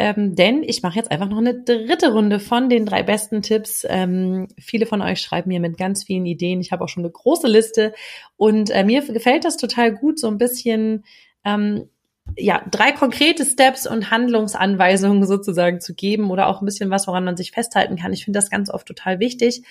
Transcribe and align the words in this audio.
ähm, 0.00 0.36
denn 0.36 0.62
ich 0.62 0.82
mache 0.84 0.94
jetzt 0.94 1.10
einfach 1.10 1.28
noch 1.28 1.38
eine 1.38 1.60
dritte 1.64 2.12
Runde 2.12 2.38
von 2.38 2.68
den 2.68 2.86
drei 2.86 3.02
besten 3.02 3.42
Tipps. 3.42 3.84
Ähm, 3.88 4.46
viele 4.56 4.86
von 4.86 5.02
euch 5.02 5.20
schreiben 5.20 5.48
mir 5.48 5.58
mit 5.58 5.76
ganz 5.76 6.04
vielen 6.04 6.24
Ideen. 6.24 6.60
Ich 6.60 6.70
habe 6.70 6.84
auch 6.84 6.88
schon 6.88 7.02
eine 7.02 7.10
große 7.10 7.48
Liste 7.48 7.92
und 8.36 8.70
äh, 8.70 8.84
mir 8.84 9.02
gefällt 9.02 9.44
das 9.44 9.56
total 9.56 9.92
gut, 9.92 10.20
so 10.20 10.28
ein 10.28 10.38
bisschen 10.38 11.04
ähm, 11.44 11.88
ja, 12.36 12.62
drei 12.70 12.92
konkrete 12.92 13.44
Steps 13.44 13.88
und 13.88 14.12
Handlungsanweisungen 14.12 15.26
sozusagen 15.26 15.80
zu 15.80 15.94
geben 15.94 16.30
oder 16.30 16.46
auch 16.46 16.62
ein 16.62 16.66
bisschen 16.66 16.90
was, 16.90 17.08
woran 17.08 17.24
man 17.24 17.36
sich 17.36 17.50
festhalten 17.50 17.96
kann. 17.96 18.12
Ich 18.12 18.24
finde 18.24 18.38
das 18.38 18.50
ganz 18.50 18.70
oft 18.70 18.86
total 18.86 19.18
wichtig 19.18 19.62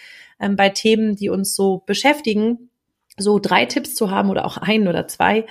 ähm, 0.42 0.58
bei 0.58 0.68
Themen, 0.68 1.16
die 1.16 1.30
uns 1.30 1.56
so 1.56 1.84
beschäftigen, 1.86 2.70
so 3.18 3.40
drei 3.40 3.66
Tipps 3.66 3.96
zu 3.96 4.12
haben 4.12 4.30
oder 4.30 4.46
auch 4.46 4.58
ein 4.58 4.90
oder 4.90 5.08
zwei, 5.08 5.46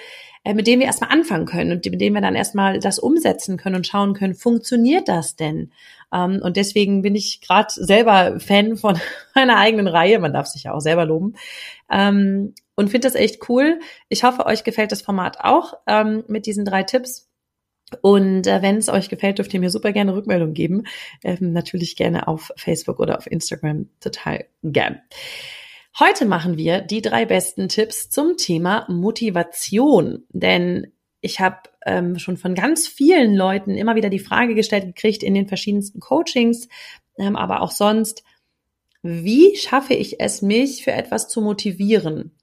äh, 0.47 0.55
mit 0.55 0.69
denen 0.69 0.79
wir 0.79 0.87
erstmal 0.87 1.11
anfangen 1.11 1.45
können 1.45 1.73
und 1.73 1.85
mit 1.85 2.01
denen 2.01 2.15
wir 2.15 2.23
dann 2.23 2.37
erstmal 2.37 2.79
das 2.79 3.01
umsetzen 3.01 3.57
können 3.57 3.75
und 3.75 3.87
schauen 3.87 4.15
können, 4.15 4.37
funktioniert 4.37 5.09
das 5.09 5.35
denn? 5.35 5.73
Ähm, 6.15 6.41
und 6.41 6.57
deswegen 6.57 7.03
bin 7.03 7.17
ich 7.17 7.41
gerade 7.41 7.67
selber 7.75 8.39
Fan 8.39 8.77
von 8.77 8.97
meiner 9.35 9.57
eigenen 9.57 9.89
Reihe. 9.89 10.21
Man 10.21 10.33
darf 10.33 10.47
sich 10.47 10.63
ja 10.63 10.73
auch 10.73 10.81
selber 10.81 11.05
loben. 11.05 11.35
Ähm, 11.91 12.55
und 12.77 12.91
finde 12.91 13.09
das 13.09 13.17
echt 13.17 13.49
cool. 13.49 13.81
Ich 14.09 14.23
hoffe, 14.23 14.47
euch 14.47 14.63
gefällt 14.63 14.93
das 14.93 15.03
Format 15.03 15.39
auch 15.41 15.75
ähm, 15.89 16.23
mit 16.29 16.47
diesen 16.47 16.65
drei 16.65 16.85
Tipps. 16.85 17.29
Und 18.01 18.47
äh, 18.47 18.63
wenn 18.63 18.77
es 18.77 18.89
euch 18.89 19.09
gefällt, 19.09 19.39
dürft 19.39 19.53
ihr 19.53 19.59
mir 19.59 19.71
super 19.71 19.91
gerne 19.91 20.15
Rückmeldung 20.15 20.53
geben. 20.53 20.85
Ähm, 21.25 21.53
natürlich 21.53 21.97
gerne 21.97 22.29
auf 22.29 22.53
Facebook 22.57 23.01
oder 23.01 23.19
auf 23.19 23.27
Instagram. 23.27 23.89
Total 23.99 24.45
gern. 24.63 25.01
Heute 25.99 26.27
machen 26.27 26.59
wir 26.59 26.83
die 26.83 27.01
drei 27.01 27.25
besten 27.25 27.71
Tipps 27.71 28.11
zum 28.11 28.37
Thema 28.37 28.85
Motivation. 28.89 30.25
Denn 30.29 30.93
ich 31.23 31.41
habe 31.41 31.57
ähm, 31.87 32.19
schon 32.19 32.37
von 32.37 32.55
ganz 32.55 32.87
vielen 32.87 33.35
Leuten 33.35 33.71
immer 33.71 33.95
wieder 33.95 34.11
die 34.11 34.19
Frage 34.19 34.55
gestellt 34.55 34.85
gekriegt 34.85 35.23
in 35.23 35.33
den 35.33 35.49
verschiedensten 35.49 36.01
Coachings, 36.01 36.69
ähm, 37.17 37.35
aber 37.35 37.63
auch 37.63 37.71
sonst, 37.71 38.25
wie 39.03 39.57
schaffe 39.57 39.95
ich 39.95 40.21
es, 40.21 40.43
mich 40.43 40.85
für 40.85 40.93
etwas 40.93 41.29
zu 41.29 41.41
motivieren? 41.41 42.37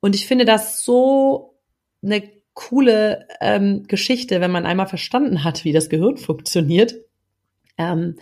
Und 0.00 0.14
ich 0.14 0.26
finde 0.26 0.44
das 0.44 0.84
so 0.84 1.54
eine 2.02 2.22
coole 2.52 3.26
ähm, 3.40 3.84
Geschichte, 3.88 4.42
wenn 4.42 4.50
man 4.50 4.66
einmal 4.66 4.86
verstanden 4.86 5.44
hat, 5.44 5.64
wie 5.64 5.72
das 5.72 5.88
Gehirn 5.88 6.16
funktioniert, 6.18 6.94
ähm, 7.78 8.16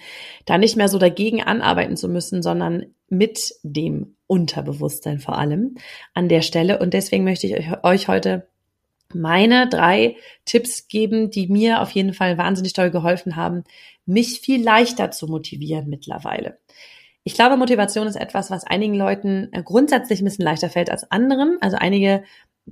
da 0.44 0.58
nicht 0.58 0.76
mehr 0.76 0.88
so 0.88 0.98
dagegen 0.98 1.42
anarbeiten 1.42 1.96
zu 1.96 2.08
müssen, 2.08 2.40
sondern 2.40 2.94
mit 3.08 3.54
dem 3.62 4.16
Unterbewusstsein 4.26 5.20
vor 5.20 5.38
allem 5.38 5.76
an 6.14 6.28
der 6.28 6.42
Stelle. 6.42 6.78
Und 6.78 6.94
deswegen 6.94 7.24
möchte 7.24 7.46
ich 7.46 7.84
euch 7.84 8.08
heute 8.08 8.48
meine 9.14 9.68
drei 9.68 10.16
Tipps 10.44 10.88
geben, 10.88 11.30
die 11.30 11.46
mir 11.46 11.80
auf 11.80 11.90
jeden 11.90 12.12
Fall 12.12 12.38
wahnsinnig 12.38 12.72
toll 12.72 12.90
geholfen 12.90 13.36
haben, 13.36 13.64
mich 14.04 14.40
viel 14.40 14.62
leichter 14.62 15.10
zu 15.10 15.26
motivieren 15.26 15.88
mittlerweile. 15.88 16.58
Ich 17.22 17.34
glaube, 17.34 17.56
Motivation 17.56 18.06
ist 18.06 18.16
etwas, 18.16 18.50
was 18.50 18.64
einigen 18.64 18.94
Leuten 18.94 19.48
äh, 19.52 19.62
grundsätzlich 19.62 20.20
ein 20.20 20.24
bisschen 20.24 20.44
leichter 20.44 20.70
fällt 20.70 20.90
als 20.90 21.10
anderen. 21.10 21.58
Also 21.60 21.76
einige 21.76 22.22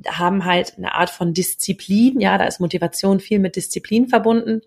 haben 0.07 0.45
halt 0.45 0.75
eine 0.77 0.95
Art 0.95 1.11
von 1.11 1.35
Disziplin. 1.35 2.21
Ja, 2.21 2.39
da 2.39 2.45
ist 2.45 2.61
Motivation 2.61 3.21
viel 3.21 3.39
mit 3.39 3.57
Disziplin 3.57 4.09
verbunden 4.09 4.61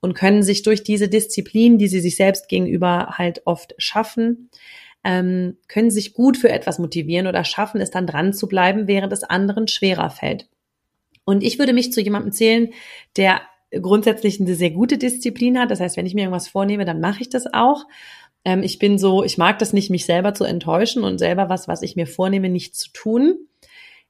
und 0.00 0.14
können 0.14 0.42
sich 0.42 0.62
durch 0.62 0.82
diese 0.82 1.08
Disziplin, 1.08 1.78
die 1.78 1.88
sie 1.88 2.00
sich 2.00 2.16
selbst 2.16 2.48
gegenüber 2.48 3.14
halt 3.18 3.42
oft 3.46 3.74
schaffen, 3.78 4.50
ähm, 5.04 5.56
können 5.68 5.90
sich 5.90 6.14
gut 6.14 6.36
für 6.36 6.50
etwas 6.50 6.78
motivieren 6.78 7.26
oder 7.26 7.44
schaffen 7.44 7.80
es 7.80 7.90
dann 7.90 8.06
dran 8.06 8.32
zu 8.32 8.48
bleiben, 8.48 8.86
während 8.86 9.12
es 9.12 9.24
anderen 9.24 9.68
schwerer 9.68 10.10
fällt. 10.10 10.48
Und 11.24 11.42
ich 11.42 11.58
würde 11.58 11.72
mich 11.72 11.92
zu 11.92 12.00
jemandem 12.00 12.32
zählen, 12.32 12.70
der 13.16 13.40
grundsätzlich 13.70 14.40
eine 14.40 14.54
sehr 14.54 14.70
gute 14.70 14.98
Disziplin 14.98 15.58
hat. 15.58 15.70
Das 15.70 15.80
heißt, 15.80 15.96
wenn 15.96 16.06
ich 16.06 16.14
mir 16.14 16.22
irgendwas 16.22 16.48
vornehme, 16.48 16.84
dann 16.84 17.00
mache 17.00 17.22
ich 17.22 17.30
das 17.30 17.52
auch. 17.52 17.84
Ähm, 18.44 18.62
ich 18.62 18.78
bin 18.78 18.98
so, 18.98 19.22
ich 19.22 19.38
mag 19.38 19.58
das 19.58 19.72
nicht, 19.72 19.90
mich 19.90 20.06
selber 20.06 20.34
zu 20.34 20.44
enttäuschen 20.44 21.04
und 21.04 21.18
selber 21.18 21.48
was, 21.48 21.68
was 21.68 21.82
ich 21.82 21.96
mir 21.96 22.06
vornehme, 22.06 22.48
nicht 22.48 22.74
zu 22.74 22.90
tun. 22.92 23.38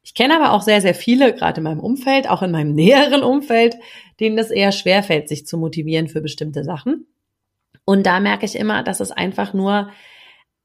Ich 0.02 0.14
kenne 0.14 0.34
aber 0.34 0.52
auch 0.52 0.62
sehr, 0.62 0.80
sehr 0.80 0.94
viele, 0.94 1.34
gerade 1.34 1.58
in 1.58 1.64
meinem 1.64 1.80
Umfeld, 1.80 2.28
auch 2.28 2.42
in 2.42 2.50
meinem 2.50 2.72
näheren 2.74 3.22
Umfeld, 3.22 3.76
denen 4.18 4.38
es 4.38 4.50
eher 4.50 4.72
schwerfällt, 4.72 5.28
sich 5.28 5.46
zu 5.46 5.58
motivieren 5.58 6.08
für 6.08 6.20
bestimmte 6.20 6.64
Sachen. 6.64 7.06
Und 7.84 8.06
da 8.06 8.20
merke 8.20 8.46
ich 8.46 8.56
immer, 8.56 8.82
dass 8.82 9.00
es 9.00 9.10
einfach 9.10 9.52
nur 9.52 9.90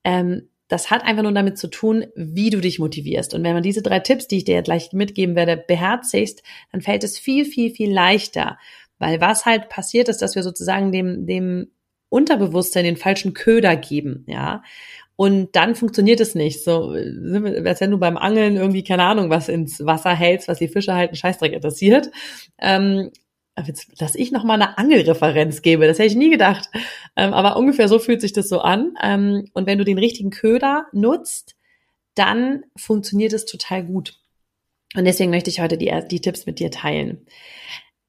ähm, 0.06 0.48
das 0.68 0.90
hat 0.90 1.04
einfach 1.04 1.24
nur 1.24 1.34
damit 1.34 1.58
zu 1.58 1.68
tun, 1.68 2.06
wie 2.16 2.50
du 2.50 2.60
dich 2.60 2.80
motivierst. 2.80 3.34
Und 3.34 3.44
wenn 3.44 3.54
man 3.54 3.64
diese 3.64 3.82
drei 3.82 4.00
Tipps, 4.00 4.28
die 4.28 4.38
ich 4.38 4.46
dir 4.46 4.62
gleich 4.62 4.94
mitgeben 4.94 5.36
werde, 5.36 5.58
beherzigst, 5.58 6.42
dann 6.72 6.82
fällt 6.82 7.04
es 7.04 7.20
viel, 7.20 7.46
viel, 7.46 7.72
viel 7.72 7.92
leichter. 7.92 8.58
Weil 8.98 9.22
was 9.22 9.46
halt 9.46 9.70
passiert 9.70 10.10
ist, 10.10 10.22
dass 10.22 10.36
wir 10.36 10.44
sozusagen 10.44 10.92
dem, 10.92 11.28
dem 11.28 11.72
Unterbewusstsein 12.10 12.86
den 12.86 12.98
falschen 12.98 13.34
Köder 13.34 13.76
geben, 13.76 14.26
ja. 14.28 14.64
Und 15.18 15.56
dann 15.56 15.76
funktioniert 15.76 16.20
es 16.20 16.36
nicht. 16.36 16.64
So, 16.64 16.90
als 16.90 17.80
wenn 17.80 17.92
du 17.92 17.98
beim 17.98 18.18
Angeln 18.18 18.58
irgendwie, 18.58 18.84
keine 18.84 19.04
Ahnung, 19.04 19.30
was 19.30 19.48
ins 19.48 19.86
Wasser 19.86 20.14
hältst, 20.14 20.50
was 20.50 20.60
die 20.60 20.68
Fische 20.68 20.94
halten, 20.94 21.16
Scheißdreck 21.16 21.54
interessiert. 21.54 22.10
Ähm, 22.60 23.12
dass 23.98 24.16
ich 24.16 24.32
noch 24.32 24.44
mal 24.44 24.56
eine 24.56 24.78
Angelreferenz 24.78 25.62
gebe, 25.62 25.88
das 25.88 25.98
hätte 25.98 26.10
ich 26.10 26.16
nie 26.16 26.30
gedacht. 26.30 26.70
Ähm, 27.16 27.34
aber 27.34 27.56
ungefähr 27.56 27.88
so 27.88 28.00
fühlt 28.00 28.22
sich 28.22 28.34
das 28.34 28.50
so 28.50 28.60
an. 28.60 28.94
Ähm, 29.02 29.50
und 29.54 29.66
wenn 29.66 29.78
du 29.78 29.86
den 29.86 29.98
richtigen 29.98 30.30
Köder 30.30 30.88
nutzt, 30.92 31.56
dann 32.16 32.64
funktioniert 32.76 33.34
es 33.34 33.46
total 33.46 33.84
gut. 33.84 34.20
Und 34.96 35.06
deswegen 35.06 35.32
möchte 35.32 35.50
ich 35.50 35.62
heute 35.62 35.78
die, 35.78 35.92
die 36.10 36.22
Tipps 36.22 36.46
mit 36.46 36.60
dir 36.60 36.72
teilen. 36.72 37.26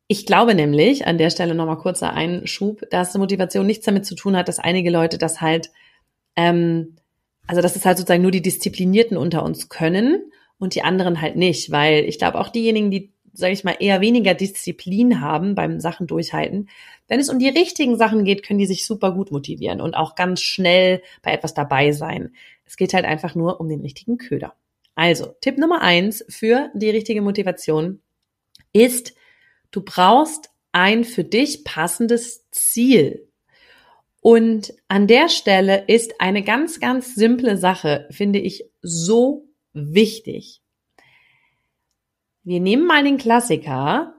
Ich 0.08 0.24
glaube 0.26 0.54
nämlich, 0.54 1.06
an 1.06 1.18
der 1.18 1.30
Stelle 1.30 1.54
nochmal 1.54 1.78
kurzer 1.78 2.12
Einschub, 2.12 2.82
dass 2.90 3.16
Motivation 3.16 3.66
nichts 3.66 3.86
damit 3.86 4.06
zu 4.06 4.14
tun 4.14 4.36
hat, 4.36 4.48
dass 4.48 4.60
einige 4.60 4.90
Leute 4.90 5.18
das 5.18 5.40
halt, 5.40 5.70
ähm, 6.36 6.96
also 7.46 7.60
dass 7.60 7.74
es 7.74 7.84
halt 7.84 7.98
sozusagen 7.98 8.22
nur 8.22 8.30
die 8.30 8.42
Disziplinierten 8.42 9.16
unter 9.16 9.42
uns 9.42 9.68
können 9.68 10.30
und 10.58 10.74
die 10.76 10.82
anderen 10.82 11.20
halt 11.20 11.36
nicht, 11.36 11.72
weil 11.72 12.04
ich 12.04 12.18
glaube 12.18 12.38
auch 12.38 12.48
diejenigen, 12.48 12.90
die 12.90 13.12
sage 13.36 13.52
ich 13.52 13.64
mal, 13.64 13.76
eher 13.78 14.00
weniger 14.00 14.34
Disziplin 14.34 15.20
haben 15.20 15.54
beim 15.54 15.80
Sachen 15.80 16.06
durchhalten. 16.06 16.68
Wenn 17.08 17.20
es 17.20 17.28
um 17.28 17.38
die 17.38 17.48
richtigen 17.48 17.96
Sachen 17.96 18.24
geht, 18.24 18.42
können 18.42 18.58
die 18.58 18.66
sich 18.66 18.86
super 18.86 19.12
gut 19.12 19.30
motivieren 19.30 19.80
und 19.80 19.94
auch 19.94 20.14
ganz 20.14 20.40
schnell 20.40 21.02
bei 21.22 21.32
etwas 21.32 21.54
dabei 21.54 21.92
sein. 21.92 22.34
Es 22.64 22.76
geht 22.76 22.94
halt 22.94 23.04
einfach 23.04 23.34
nur 23.34 23.60
um 23.60 23.68
den 23.68 23.80
richtigen 23.80 24.18
Köder. 24.18 24.54
Also, 24.94 25.34
Tipp 25.40 25.58
Nummer 25.58 25.82
eins 25.82 26.24
für 26.28 26.70
die 26.74 26.90
richtige 26.90 27.20
Motivation 27.20 28.00
ist, 28.72 29.14
du 29.70 29.82
brauchst 29.82 30.50
ein 30.72 31.04
für 31.04 31.24
dich 31.24 31.64
passendes 31.64 32.50
Ziel. 32.50 33.28
Und 34.20 34.74
an 34.88 35.06
der 35.06 35.28
Stelle 35.28 35.84
ist 35.86 36.20
eine 36.20 36.42
ganz, 36.42 36.80
ganz 36.80 37.14
simple 37.14 37.56
Sache, 37.56 38.08
finde 38.10 38.38
ich, 38.38 38.64
so 38.82 39.46
wichtig. 39.72 40.62
Wir 42.46 42.60
nehmen 42.60 42.86
mal 42.86 43.02
den 43.02 43.18
Klassiker, 43.18 44.14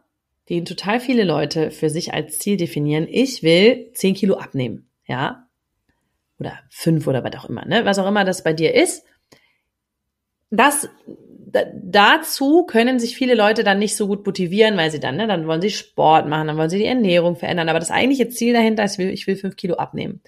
den 0.49 0.65
total 0.65 0.99
viele 0.99 1.23
Leute 1.23 1.71
für 1.71 1.89
sich 1.89 2.13
als 2.13 2.39
Ziel 2.39 2.57
definieren. 2.57 3.07
Ich 3.09 3.41
will 3.41 3.89
10 3.93 4.15
Kilo 4.15 4.35
abnehmen, 4.35 4.89
ja. 5.07 5.47
oder 6.37 6.59
fünf 6.69 7.07
oder 7.07 7.23
was 7.23 7.33
auch 7.37 7.49
immer, 7.49 7.63
ne? 7.63 7.85
was 7.85 7.99
auch 7.99 8.07
immer 8.07 8.25
das 8.25 8.43
bei 8.43 8.51
dir 8.51 8.75
ist. 8.75 9.05
Das 10.49 10.89
dazu 11.73 12.65
können 12.65 12.99
sich 12.99 13.15
viele 13.15 13.33
Leute 13.33 13.63
dann 13.63 13.79
nicht 13.79 13.95
so 13.95 14.07
gut 14.07 14.25
motivieren, 14.25 14.75
weil 14.75 14.91
sie 14.91 14.99
dann, 14.99 15.15
ne, 15.15 15.25
dann 15.25 15.47
wollen 15.47 15.61
sie 15.61 15.69
Sport 15.69 16.27
machen, 16.27 16.47
dann 16.47 16.57
wollen 16.57 16.69
sie 16.69 16.79
die 16.79 16.85
Ernährung 16.85 17.37
verändern. 17.37 17.69
Aber 17.69 17.79
das 17.79 17.91
eigentliche 17.91 18.27
Ziel 18.27 18.51
dahinter 18.51 18.83
ist, 18.83 18.93
ich 18.93 18.99
will, 18.99 19.09
ich 19.09 19.27
will 19.27 19.37
fünf 19.37 19.55
Kilo 19.55 19.75
abnehmen. 19.75 20.19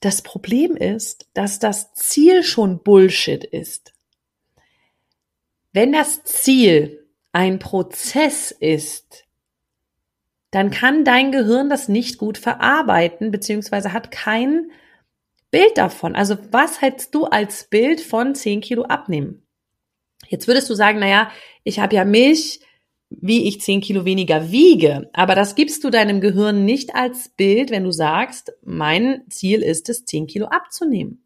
Das 0.00 0.22
Problem 0.22 0.74
ist, 0.74 1.28
dass 1.34 1.58
das 1.58 1.92
Ziel 1.92 2.42
schon 2.42 2.82
Bullshit 2.82 3.44
ist. 3.44 3.92
Wenn 5.76 5.92
das 5.92 6.24
Ziel 6.24 7.06
ein 7.32 7.58
Prozess 7.58 8.50
ist, 8.50 9.26
dann 10.50 10.70
kann 10.70 11.04
dein 11.04 11.32
Gehirn 11.32 11.68
das 11.68 11.86
nicht 11.86 12.16
gut 12.16 12.38
verarbeiten, 12.38 13.30
beziehungsweise 13.30 13.92
hat 13.92 14.10
kein 14.10 14.70
Bild 15.50 15.76
davon. 15.76 16.16
Also 16.16 16.38
was 16.50 16.80
hältst 16.80 17.14
du 17.14 17.26
als 17.26 17.68
Bild 17.68 18.00
von 18.00 18.34
10 18.34 18.62
Kilo 18.62 18.84
abnehmen? 18.84 19.42
Jetzt 20.28 20.48
würdest 20.48 20.70
du 20.70 20.74
sagen, 20.74 20.98
naja, 20.98 21.30
ich 21.62 21.78
habe 21.78 21.94
ja 21.94 22.06
Milch, 22.06 22.60
wie 23.10 23.46
ich 23.46 23.60
10 23.60 23.82
Kilo 23.82 24.06
weniger 24.06 24.50
wiege. 24.50 25.10
Aber 25.12 25.34
das 25.34 25.56
gibst 25.56 25.84
du 25.84 25.90
deinem 25.90 26.22
Gehirn 26.22 26.64
nicht 26.64 26.94
als 26.94 27.28
Bild, 27.28 27.70
wenn 27.70 27.84
du 27.84 27.92
sagst, 27.92 28.54
mein 28.64 29.24
Ziel 29.28 29.60
ist 29.60 29.90
es, 29.90 30.06
10 30.06 30.26
Kilo 30.26 30.46
abzunehmen. 30.46 31.25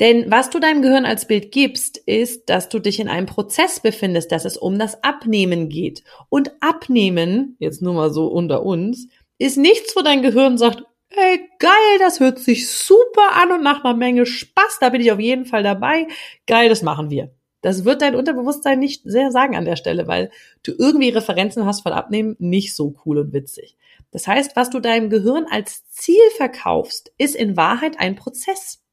Denn 0.00 0.30
was 0.30 0.50
du 0.50 0.58
deinem 0.58 0.82
Gehirn 0.82 1.04
als 1.04 1.26
Bild 1.26 1.52
gibst, 1.52 1.98
ist, 1.98 2.50
dass 2.50 2.68
du 2.68 2.80
dich 2.80 2.98
in 2.98 3.08
einem 3.08 3.26
Prozess 3.26 3.80
befindest, 3.80 4.32
dass 4.32 4.44
es 4.44 4.56
um 4.56 4.78
das 4.78 5.04
Abnehmen 5.04 5.68
geht. 5.68 6.02
Und 6.28 6.50
Abnehmen, 6.60 7.56
jetzt 7.60 7.80
nur 7.80 7.94
mal 7.94 8.12
so 8.12 8.26
unter 8.26 8.64
uns, 8.64 9.08
ist 9.38 9.56
nichts, 9.56 9.94
wo 9.94 10.02
dein 10.02 10.22
Gehirn 10.22 10.58
sagt, 10.58 10.82
ey, 11.10 11.48
geil, 11.60 11.98
das 12.00 12.18
hört 12.18 12.40
sich 12.40 12.68
super 12.68 13.34
an 13.34 13.52
und 13.52 13.62
nach 13.62 13.84
einer 13.84 13.96
Menge 13.96 14.26
Spaß, 14.26 14.78
da 14.80 14.88
bin 14.88 15.00
ich 15.00 15.12
auf 15.12 15.20
jeden 15.20 15.46
Fall 15.46 15.62
dabei. 15.62 16.08
Geil, 16.46 16.68
das 16.68 16.82
machen 16.82 17.10
wir. 17.10 17.30
Das 17.60 17.84
wird 17.84 18.02
dein 18.02 18.14
Unterbewusstsein 18.14 18.78
nicht 18.78 19.02
sehr 19.04 19.30
sagen 19.30 19.56
an 19.56 19.64
der 19.64 19.76
Stelle, 19.76 20.06
weil 20.06 20.30
du 20.64 20.72
irgendwie 20.76 21.08
Referenzen 21.08 21.64
hast 21.64 21.80
von 21.80 21.92
Abnehmen, 21.92 22.36
nicht 22.38 22.74
so 22.74 22.96
cool 23.04 23.18
und 23.18 23.32
witzig. 23.32 23.76
Das 24.10 24.26
heißt, 24.26 24.54
was 24.54 24.70
du 24.70 24.80
deinem 24.80 25.08
Gehirn 25.08 25.46
als 25.48 25.88
Ziel 25.88 26.22
verkaufst, 26.36 27.12
ist 27.16 27.34
in 27.34 27.56
Wahrheit 27.56 27.98
ein 27.98 28.16
Prozess. 28.16 28.83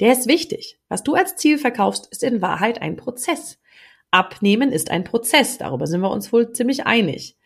Der 0.00 0.12
ist 0.12 0.26
wichtig. 0.26 0.78
Was 0.88 1.02
du 1.02 1.14
als 1.14 1.36
Ziel 1.36 1.58
verkaufst, 1.58 2.08
ist 2.10 2.22
in 2.22 2.42
Wahrheit 2.42 2.82
ein 2.82 2.96
Prozess. 2.96 3.58
Abnehmen 4.10 4.72
ist 4.72 4.90
ein 4.90 5.04
Prozess. 5.04 5.58
Darüber 5.58 5.86
sind 5.86 6.00
wir 6.00 6.10
uns 6.10 6.32
wohl 6.32 6.52
ziemlich 6.52 6.86
einig. 6.86 7.36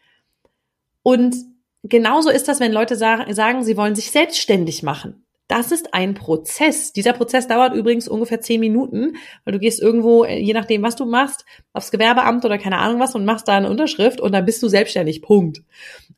Und 1.03 1.37
genauso 1.83 2.31
ist 2.31 2.49
das, 2.49 2.61
wenn 2.61 2.73
Leute 2.73 2.97
sagen, 2.97 3.65
sie 3.65 3.77
wollen 3.77 3.95
sich 3.95 4.11
selbstständig 4.11 4.83
machen. 4.83 5.25
Das 5.51 5.73
ist 5.73 5.95
ein 5.95 6.15
Prozess. 6.15 6.93
Dieser 6.93 7.13
Prozess 7.13 7.49
dauert 7.49 7.75
übrigens 7.75 8.07
ungefähr 8.07 8.41
zehn 8.41 8.61
Minuten, 8.61 9.17
weil 9.45 9.53
du 9.53 9.59
gehst 9.59 9.83
irgendwo, 9.83 10.23
äh, 10.23 10.39
je 10.39 10.53
nachdem, 10.53 10.83
was 10.85 10.95
du 10.95 11.07
machst, 11.07 11.45
aufs 11.73 11.91
Gewerbeamt 11.91 12.45
oder 12.45 12.57
keine 12.57 12.79
Ahnung 12.79 13.01
was 13.01 13.17
und 13.17 13.25
machst 13.25 13.49
da 13.49 13.57
eine 13.57 13.69
Unterschrift 13.69 14.21
und 14.21 14.31
dann 14.31 14.45
bist 14.45 14.63
du 14.63 14.69
selbstständig. 14.69 15.23
Punkt. 15.23 15.63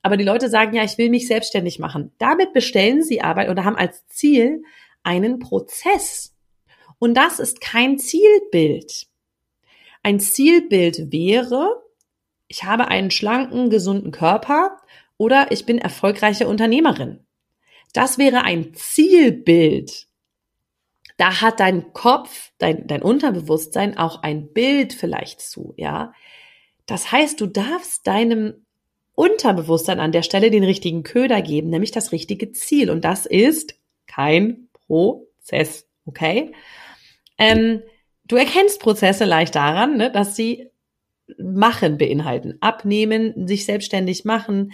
Aber 0.02 0.18
die 0.18 0.24
Leute 0.24 0.50
sagen, 0.50 0.76
ja, 0.76 0.84
ich 0.84 0.98
will 0.98 1.08
mich 1.08 1.28
selbstständig 1.28 1.78
machen. 1.78 2.12
Damit 2.18 2.52
bestellen 2.52 3.02
sie 3.02 3.22
Arbeit 3.22 3.48
oder 3.48 3.64
haben 3.64 3.76
als 3.76 4.06
Ziel 4.06 4.64
einen 5.02 5.38
Prozess. 5.38 6.34
Und 6.98 7.14
das 7.14 7.38
ist 7.38 7.60
kein 7.60 7.98
Zielbild. 7.98 9.06
Ein 10.02 10.20
Zielbild 10.20 11.12
wäre, 11.12 11.82
ich 12.48 12.64
habe 12.64 12.88
einen 12.88 13.10
schlanken, 13.10 13.70
gesunden 13.70 14.10
Körper 14.10 14.78
oder 15.16 15.50
ich 15.50 15.66
bin 15.66 15.78
erfolgreiche 15.78 16.48
Unternehmerin. 16.48 17.24
Das 17.92 18.18
wäre 18.18 18.42
ein 18.42 18.74
Zielbild. 18.74 20.08
Da 21.18 21.40
hat 21.40 21.60
dein 21.60 21.92
Kopf, 21.92 22.52
dein, 22.58 22.86
dein 22.86 23.02
Unterbewusstsein 23.02 23.96
auch 23.96 24.22
ein 24.22 24.52
Bild 24.52 24.92
vielleicht 24.92 25.40
zu, 25.40 25.74
ja. 25.76 26.12
Das 26.86 27.12
heißt, 27.12 27.40
du 27.40 27.46
darfst 27.46 28.06
deinem 28.06 28.66
Unterbewusstsein 29.14 30.00
an 30.00 30.10
der 30.10 30.22
Stelle 30.22 30.50
den 30.50 30.64
richtigen 30.64 31.02
Köder 31.02 31.42
geben, 31.42 31.70
nämlich 31.70 31.90
das 31.90 32.12
richtige 32.12 32.52
Ziel. 32.52 32.90
Und 32.90 33.04
das 33.04 33.26
ist 33.26 33.78
kein 34.06 34.68
Prozess, 34.92 35.88
okay? 36.04 36.52
Ähm, 37.38 37.82
du 38.24 38.36
erkennst 38.36 38.80
Prozesse 38.80 39.24
leicht 39.24 39.54
daran, 39.54 39.96
ne, 39.96 40.12
dass 40.12 40.36
sie 40.36 40.68
machen 41.38 41.96
beinhalten, 41.96 42.58
abnehmen, 42.60 43.48
sich 43.48 43.64
selbstständig 43.64 44.26
machen, 44.26 44.72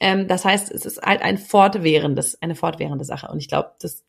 ähm, 0.00 0.26
das 0.26 0.44
heißt, 0.44 0.72
es 0.72 0.86
ist 0.86 1.02
halt 1.02 1.22
ein 1.22 1.38
fortwährendes, 1.38 2.40
eine 2.42 2.56
fortwährende 2.56 3.04
Sache. 3.04 3.28
Und 3.28 3.38
ich 3.38 3.48
glaube, 3.48 3.72
das, 3.80 4.02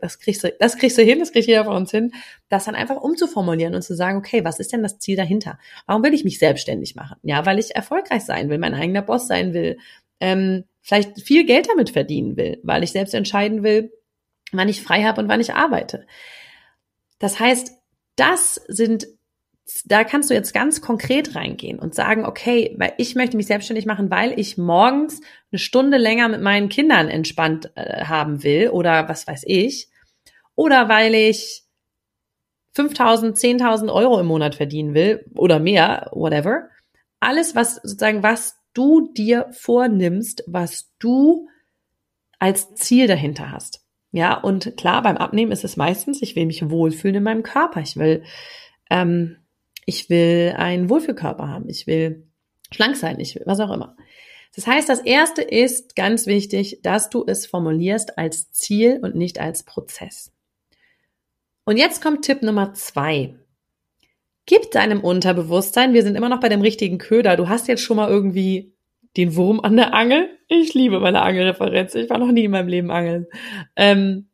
das 0.00 0.18
kriegst 0.20 0.44
du, 0.44 0.54
das 0.58 0.78
kriegst 0.78 0.96
du 0.96 1.02
hin, 1.02 1.18
das 1.18 1.32
kriegt 1.32 1.48
jeder 1.48 1.64
von 1.64 1.76
uns 1.76 1.90
hin, 1.90 2.12
das 2.48 2.64
dann 2.64 2.76
einfach 2.76 2.96
umzuformulieren 2.96 3.74
und 3.74 3.82
zu 3.82 3.94
sagen, 3.94 4.16
okay, 4.16 4.44
was 4.44 4.60
ist 4.60 4.72
denn 4.72 4.82
das 4.82 4.98
Ziel 4.98 5.16
dahinter? 5.16 5.58
Warum 5.86 6.04
will 6.04 6.14
ich 6.14 6.24
mich 6.24 6.38
selbstständig 6.38 6.94
machen? 6.94 7.16
Ja, 7.22 7.44
weil 7.44 7.58
ich 7.58 7.74
erfolgreich 7.74 8.22
sein 8.22 8.48
will, 8.48 8.58
mein 8.58 8.74
eigener 8.74 9.02
Boss 9.02 9.26
sein 9.26 9.52
will, 9.52 9.78
ähm, 10.20 10.64
vielleicht 10.80 11.20
viel 11.20 11.44
Geld 11.44 11.68
damit 11.68 11.90
verdienen 11.90 12.36
will, 12.36 12.60
weil 12.62 12.84
ich 12.84 12.92
selbst 12.92 13.12
entscheiden 13.12 13.62
will, 13.64 13.92
wann 14.52 14.68
ich 14.68 14.82
frei 14.82 15.02
habe 15.04 15.20
und 15.20 15.28
wann 15.28 15.40
ich 15.40 15.54
arbeite. 15.54 16.06
Das 17.18 17.40
heißt, 17.40 17.72
das 18.16 18.56
sind 18.68 19.06
da 19.84 20.04
kannst 20.04 20.28
du 20.28 20.34
jetzt 20.34 20.52
ganz 20.52 20.80
konkret 20.80 21.34
reingehen 21.34 21.78
und 21.78 21.94
sagen, 21.94 22.24
okay, 22.24 22.74
weil 22.78 22.94
ich 22.98 23.14
möchte 23.14 23.36
mich 23.36 23.46
selbstständig 23.46 23.86
machen, 23.86 24.10
weil 24.10 24.38
ich 24.38 24.58
morgens 24.58 25.20
eine 25.50 25.58
Stunde 25.58 25.98
länger 25.98 26.28
mit 26.28 26.40
meinen 26.40 26.68
Kindern 26.68 27.08
entspannt 27.08 27.70
äh, 27.76 28.04
haben 28.04 28.42
will 28.42 28.70
oder 28.70 29.08
was 29.08 29.26
weiß 29.26 29.44
ich. 29.46 29.88
Oder 30.54 30.88
weil 30.88 31.14
ich 31.14 31.62
5000, 32.72 33.36
10.000 33.36 33.92
Euro 33.92 34.18
im 34.18 34.26
Monat 34.26 34.54
verdienen 34.54 34.94
will 34.94 35.24
oder 35.34 35.58
mehr, 35.58 36.10
whatever. 36.12 36.68
Alles, 37.20 37.54
was 37.54 37.76
sozusagen, 37.76 38.22
was 38.22 38.56
du 38.74 39.12
dir 39.12 39.48
vornimmst, 39.52 40.42
was 40.46 40.90
du 40.98 41.48
als 42.38 42.74
Ziel 42.74 43.06
dahinter 43.06 43.52
hast. 43.52 43.81
Ja, 44.12 44.38
und 44.38 44.76
klar, 44.76 45.02
beim 45.02 45.16
Abnehmen 45.16 45.52
ist 45.52 45.64
es 45.64 45.76
meistens, 45.76 46.22
ich 46.22 46.36
will 46.36 46.46
mich 46.46 46.68
wohlfühlen 46.70 47.16
in 47.16 47.22
meinem 47.22 47.42
Körper. 47.42 47.80
Ich 47.80 47.96
will 47.96 48.22
ähm, 48.90 49.38
ich 49.84 50.10
will 50.10 50.54
einen 50.56 50.88
Wohlfühlkörper 50.88 51.48
haben. 51.48 51.68
Ich 51.68 51.86
will 51.86 52.26
schlank 52.70 52.96
sein. 52.96 53.18
Ich 53.20 53.34
will 53.34 53.42
was 53.46 53.60
auch 53.60 53.72
immer. 53.72 53.96
Das 54.54 54.66
heißt, 54.66 54.88
das 54.88 55.00
erste 55.00 55.42
ist 55.42 55.96
ganz 55.96 56.26
wichtig, 56.26 56.80
dass 56.82 57.08
du 57.08 57.24
es 57.26 57.46
formulierst 57.46 58.18
als 58.18 58.52
Ziel 58.52 59.00
und 59.02 59.14
nicht 59.14 59.40
als 59.40 59.62
Prozess. 59.62 60.30
Und 61.64 61.78
jetzt 61.78 62.02
kommt 62.02 62.24
Tipp 62.24 62.42
Nummer 62.42 62.74
zwei. 62.74 63.34
Gib 64.44 64.70
deinem 64.72 65.00
Unterbewusstsein, 65.00 65.94
wir 65.94 66.02
sind 66.02 66.16
immer 66.16 66.28
noch 66.28 66.40
bei 66.40 66.48
dem 66.48 66.60
richtigen 66.60 66.98
Köder. 66.98 67.36
Du 67.36 67.48
hast 67.48 67.68
jetzt 67.68 67.82
schon 67.82 67.96
mal 67.96 68.10
irgendwie 68.10 68.71
den 69.16 69.36
Wurm 69.36 69.60
an 69.60 69.76
der 69.76 69.94
Angel. 69.94 70.28
Ich 70.48 70.74
liebe 70.74 71.00
meine 71.00 71.22
Angelreferenz. 71.22 71.94
Ich 71.94 72.10
war 72.10 72.18
noch 72.18 72.32
nie 72.32 72.44
in 72.44 72.50
meinem 72.50 72.68
Leben 72.68 72.90
angeln. 72.90 73.26
Ähm, 73.76 74.28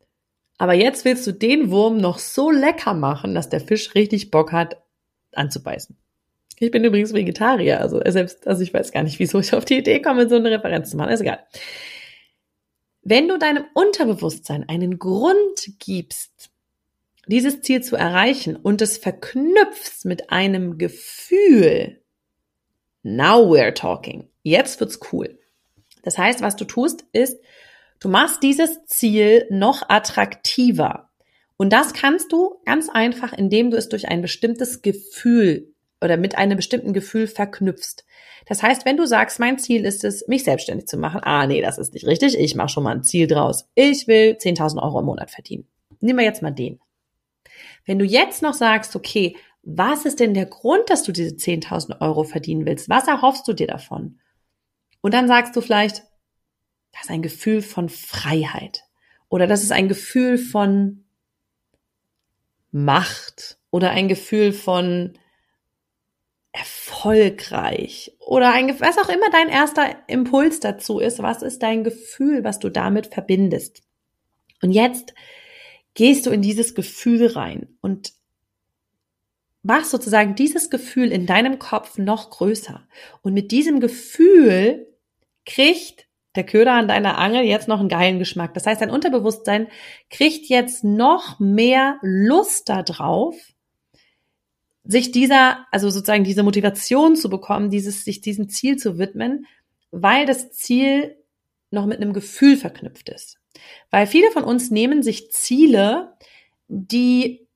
aber 0.57 0.73
jetzt 0.73 1.05
willst 1.05 1.25
du 1.25 1.31
den 1.31 1.71
Wurm 1.71 1.97
noch 1.97 2.19
so 2.19 2.51
lecker 2.51 2.93
machen, 2.93 3.33
dass 3.33 3.49
der 3.49 3.61
Fisch 3.61 3.95
richtig 3.95 4.29
Bock 4.29 4.51
hat, 4.51 4.77
anzubeißen. 5.33 5.97
Ich 6.59 6.71
bin 6.71 6.83
übrigens 6.83 7.13
Vegetarier, 7.13 7.79
also 7.79 8.01
selbst, 8.05 8.45
also 8.45 8.61
ich 8.61 8.73
weiß 8.73 8.91
gar 8.91 9.03
nicht, 9.03 9.19
wieso 9.19 9.39
ich 9.39 9.53
auf 9.53 9.63
die 9.63 9.77
Idee 9.77 10.01
komme, 10.01 10.27
so 10.27 10.35
eine 10.35 10.51
Referenz 10.51 10.89
zu 10.89 10.97
machen, 10.97 11.11
ist 11.11 11.21
egal. 11.21 11.39
Wenn 13.01 13.29
du 13.29 13.39
deinem 13.39 13.63
Unterbewusstsein 13.73 14.67
einen 14.67 14.99
Grund 14.99 15.79
gibst, 15.79 16.51
dieses 17.27 17.61
Ziel 17.61 17.81
zu 17.81 17.95
erreichen 17.95 18.57
und 18.57 18.81
es 18.81 18.97
verknüpfst 18.97 20.03
mit 20.03 20.31
einem 20.31 20.77
Gefühl, 20.77 22.01
now 23.03 23.37
we're 23.37 23.73
talking. 23.73 24.27
Jetzt 24.49 24.79
wird's 24.79 24.99
cool. 25.11 25.39
Das 26.03 26.17
heißt, 26.17 26.41
was 26.41 26.55
du 26.55 26.65
tust, 26.65 27.05
ist, 27.11 27.39
du 27.99 28.09
machst 28.09 28.41
dieses 28.41 28.85
Ziel 28.85 29.45
noch 29.49 29.89
attraktiver. 29.89 31.09
Und 31.57 31.73
das 31.73 31.93
kannst 31.93 32.31
du 32.31 32.55
ganz 32.65 32.89
einfach, 32.89 33.33
indem 33.33 33.69
du 33.69 33.77
es 33.77 33.89
durch 33.89 34.07
ein 34.07 34.21
bestimmtes 34.21 34.81
Gefühl 34.81 35.73
oder 36.01 36.15
mit 36.15 36.37
einem 36.37 36.55
bestimmten 36.55 36.93
Gefühl 36.93 37.27
verknüpfst. 37.27 38.05
Das 38.45 38.63
heißt, 38.63 38.85
wenn 38.85 38.97
du 38.97 39.05
sagst, 39.05 39.39
mein 39.39 39.59
Ziel 39.59 39.85
ist 39.85 40.03
es, 40.03 40.27
mich 40.27 40.45
selbstständig 40.45 40.87
zu 40.87 40.97
machen, 40.97 41.21
ah 41.23 41.45
nee, 41.45 41.61
das 41.61 41.77
ist 41.77 41.93
nicht 41.93 42.07
richtig, 42.07 42.39
ich 42.39 42.55
mache 42.55 42.69
schon 42.69 42.83
mal 42.83 42.95
ein 42.95 43.03
Ziel 43.03 43.27
draus. 43.27 43.67
Ich 43.75 44.07
will 44.07 44.37
10.000 44.39 44.81
Euro 44.81 44.99
im 44.99 45.05
Monat 45.05 45.29
verdienen. 45.29 45.67
Nehmen 45.99 46.19
wir 46.19 46.25
jetzt 46.25 46.41
mal 46.41 46.51
den. 46.51 46.79
Wenn 47.85 47.99
du 47.99 48.05
jetzt 48.05 48.41
noch 48.41 48.53
sagst, 48.53 48.95
okay, 48.95 49.35
was 49.61 50.05
ist 50.05 50.19
denn 50.19 50.33
der 50.33 50.45
Grund, 50.45 50.89
dass 50.89 51.03
du 51.03 51.11
diese 51.11 51.35
10.000 51.35 51.99
Euro 52.01 52.23
verdienen 52.23 52.65
willst? 52.65 52.89
Was 52.89 53.07
erhoffst 53.07 53.47
du 53.47 53.53
dir 53.53 53.67
davon? 53.67 54.19
Und 55.01 55.13
dann 55.13 55.27
sagst 55.27 55.55
du 55.55 55.61
vielleicht, 55.61 56.03
das 56.91 57.03
ist 57.03 57.11
ein 57.11 57.21
Gefühl 57.21 57.61
von 57.61 57.89
Freiheit. 57.89 58.83
Oder 59.29 59.47
das 59.47 59.63
ist 59.63 59.71
ein 59.71 59.87
Gefühl 59.87 60.37
von 60.37 61.05
Macht 62.71 63.57
oder 63.71 63.91
ein 63.91 64.07
Gefühl 64.07 64.53
von 64.53 65.17
erfolgreich 66.51 68.15
oder 68.19 68.51
ein, 68.53 68.79
was 68.79 68.97
auch 68.97 69.09
immer 69.09 69.29
dein 69.31 69.49
erster 69.49 69.95
Impuls 70.07 70.59
dazu 70.59 70.99
ist, 70.99 71.21
was 71.21 71.41
ist 71.41 71.61
dein 71.61 71.83
Gefühl, 71.83 72.43
was 72.43 72.59
du 72.59 72.69
damit 72.69 73.07
verbindest? 73.07 73.81
Und 74.61 74.71
jetzt 74.71 75.13
gehst 75.93 76.25
du 76.25 76.31
in 76.31 76.41
dieses 76.41 76.75
Gefühl 76.75 77.27
rein 77.27 77.77
und 77.81 78.13
machst 79.61 79.91
sozusagen 79.91 80.35
dieses 80.35 80.69
Gefühl 80.69 81.11
in 81.11 81.25
deinem 81.25 81.59
Kopf 81.59 81.97
noch 81.97 82.31
größer. 82.31 82.87
Und 83.21 83.33
mit 83.33 83.51
diesem 83.51 83.79
Gefühl 83.79 84.88
kriegt 85.45 86.07
der 86.35 86.45
Köder 86.45 86.73
an 86.73 86.87
deiner 86.87 87.17
Angel 87.17 87.43
jetzt 87.43 87.67
noch 87.67 87.79
einen 87.79 87.89
geilen 87.89 88.19
Geschmack. 88.19 88.53
Das 88.53 88.65
heißt, 88.65 88.81
dein 88.81 88.91
Unterbewusstsein 88.91 89.67
kriegt 90.09 90.47
jetzt 90.47 90.83
noch 90.83 91.39
mehr 91.39 91.97
Lust 92.01 92.69
darauf, 92.69 93.35
sich 94.83 95.11
dieser, 95.11 95.65
also 95.71 95.89
sozusagen 95.89 96.23
diese 96.23 96.43
Motivation 96.43 97.15
zu 97.15 97.29
bekommen, 97.29 97.69
dieses, 97.69 98.05
sich 98.05 98.21
diesem 98.21 98.49
Ziel 98.49 98.77
zu 98.77 98.97
widmen, 98.97 99.45
weil 99.91 100.25
das 100.25 100.51
Ziel 100.51 101.17
noch 101.71 101.85
mit 101.85 102.01
einem 102.01 102.13
Gefühl 102.13 102.57
verknüpft 102.57 103.09
ist. 103.09 103.39
Weil 103.91 104.07
viele 104.07 104.31
von 104.31 104.43
uns 104.43 104.71
nehmen 104.71 105.03
sich 105.03 105.31
Ziele, 105.31 106.13
die 106.67 107.47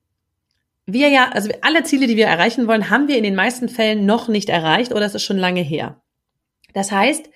wir 0.86 1.10
ja, 1.10 1.30
also 1.30 1.50
alle 1.62 1.84
Ziele, 1.84 2.08
die 2.08 2.18
wir 2.18 2.25
erreichen 2.25 2.68
wollen, 2.68 2.90
haben 2.90 3.08
wir 3.08 3.18
in 3.18 3.24
den 3.24 3.36
meisten 3.36 3.70
Fällen 3.70 4.06
noch 4.06 4.28
nicht 4.28 4.50
erreicht 4.50 4.92
oder 4.92 5.06
es 5.06 5.16
ist 5.16 5.24
schon 5.24 5.38
lange 5.38 5.62
her. 5.62 6.02
Das 6.74 6.92
heißt, 6.92 7.30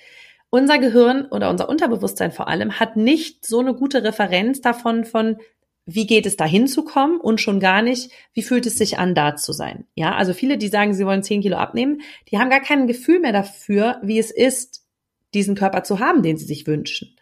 unser 0.49 0.79
Gehirn 0.79 1.25
oder 1.25 1.49
unser 1.49 1.69
Unterbewusstsein 1.69 2.31
vor 2.31 2.47
allem 2.47 2.79
hat 2.79 2.95
nicht 2.95 3.45
so 3.45 3.59
eine 3.59 3.73
gute 3.73 4.03
Referenz 4.03 4.61
davon 4.61 5.03
von, 5.03 5.37
wie 5.85 6.05
geht 6.05 6.25
es 6.25 6.35
dahin 6.35 6.67
zu 6.67 6.83
kommen 6.83 7.19
und 7.19 7.39
schon 7.41 7.59
gar 7.59 7.81
nicht, 7.81 8.11
wie 8.33 8.43
fühlt 8.43 8.65
es 8.65 8.77
sich 8.77 8.99
an, 8.99 9.15
da 9.15 9.35
zu 9.35 9.53
sein. 9.53 9.85
Ja, 9.95 10.15
also 10.15 10.33
viele, 10.33 10.57
die 10.57 10.67
sagen, 10.67 10.93
sie 10.93 11.05
wollen 11.05 11.23
10 11.23 11.41
Kilo 11.41 11.57
abnehmen, 11.57 12.01
die 12.29 12.37
haben 12.37 12.49
gar 12.49 12.59
kein 12.59 12.87
Gefühl 12.87 13.19
mehr 13.19 13.31
dafür, 13.31 13.99
wie 14.03 14.19
es 14.19 14.31
ist, 14.31 14.83
diesen 15.33 15.55
Körper 15.55 15.83
zu 15.83 15.99
haben, 15.99 16.23
den 16.23 16.37
sie 16.37 16.45
sich 16.45 16.67
wünschen. 16.67 17.15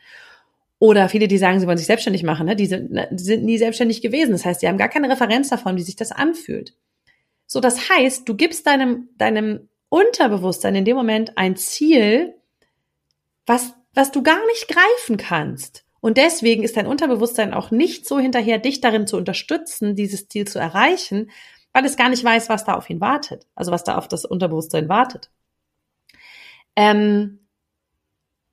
Oder 0.80 1.10
viele, 1.10 1.28
die 1.28 1.38
sagen, 1.38 1.60
sie 1.60 1.68
wollen 1.68 1.78
sich 1.78 1.88
selbstständig 1.88 2.24
machen, 2.24 2.48
ne? 2.48 2.56
die, 2.56 2.66
sind, 2.66 2.92
ne, 2.92 3.08
die 3.12 3.24
sind 3.24 3.46
nie 3.46 3.58
selbstständig 3.58 4.02
gewesen. 4.02 4.32
Das 4.34 4.46
heißt, 4.46 4.60
sie 4.60 4.68
haben 4.68 4.78
gar 4.78 4.90
keine 4.90 5.10
Referenz 5.10 5.50
davon, 5.50 5.78
wie 5.78 5.82
sich 5.82 5.96
das 5.96 6.12
anfühlt. 6.12 6.76
So, 7.48 7.60
das 7.60 7.90
heißt, 7.90 8.28
du 8.28 8.36
gibst 8.36 8.68
deinem, 8.68 9.10
deinem 9.18 9.70
Unterbewusstsein 9.90 10.76
in 10.76 10.86
dem 10.86 10.98
Moment 10.98 11.38
ein 11.38 11.56
Ziel, 11.56 12.36
was, 13.46 13.74
was 13.94 14.12
du 14.12 14.24
gar 14.24 14.46
nicht 14.48 14.68
greifen 14.68 15.18
kannst. 15.18 15.86
Und 16.02 16.18
deswegen 16.18 16.64
ist 16.64 16.78
dein 16.78 16.88
Unterbewusstsein 16.88 17.54
auch 17.54 17.72
nicht 17.72 18.08
so 18.08 18.20
hinterher, 18.20 18.60
dich 18.60 18.80
darin 18.80 19.08
zu 19.08 19.18
unterstützen, 19.18 19.96
dieses 19.96 20.28
Ziel 20.28 20.48
zu 20.48 20.60
erreichen, 20.60 21.32
weil 21.74 21.84
es 21.86 21.98
gar 21.98 22.10
nicht 22.10 22.24
weiß, 22.24 22.48
was 22.48 22.64
da 22.64 22.76
auf 22.76 22.90
ihn 22.90 23.02
wartet. 23.02 23.48
Also 23.56 23.72
was 23.72 23.84
da 23.84 23.98
auf 23.98 24.08
das 24.08 24.24
Unterbewusstsein 24.24 24.88
wartet. 24.88 25.32
Ähm, 26.76 27.48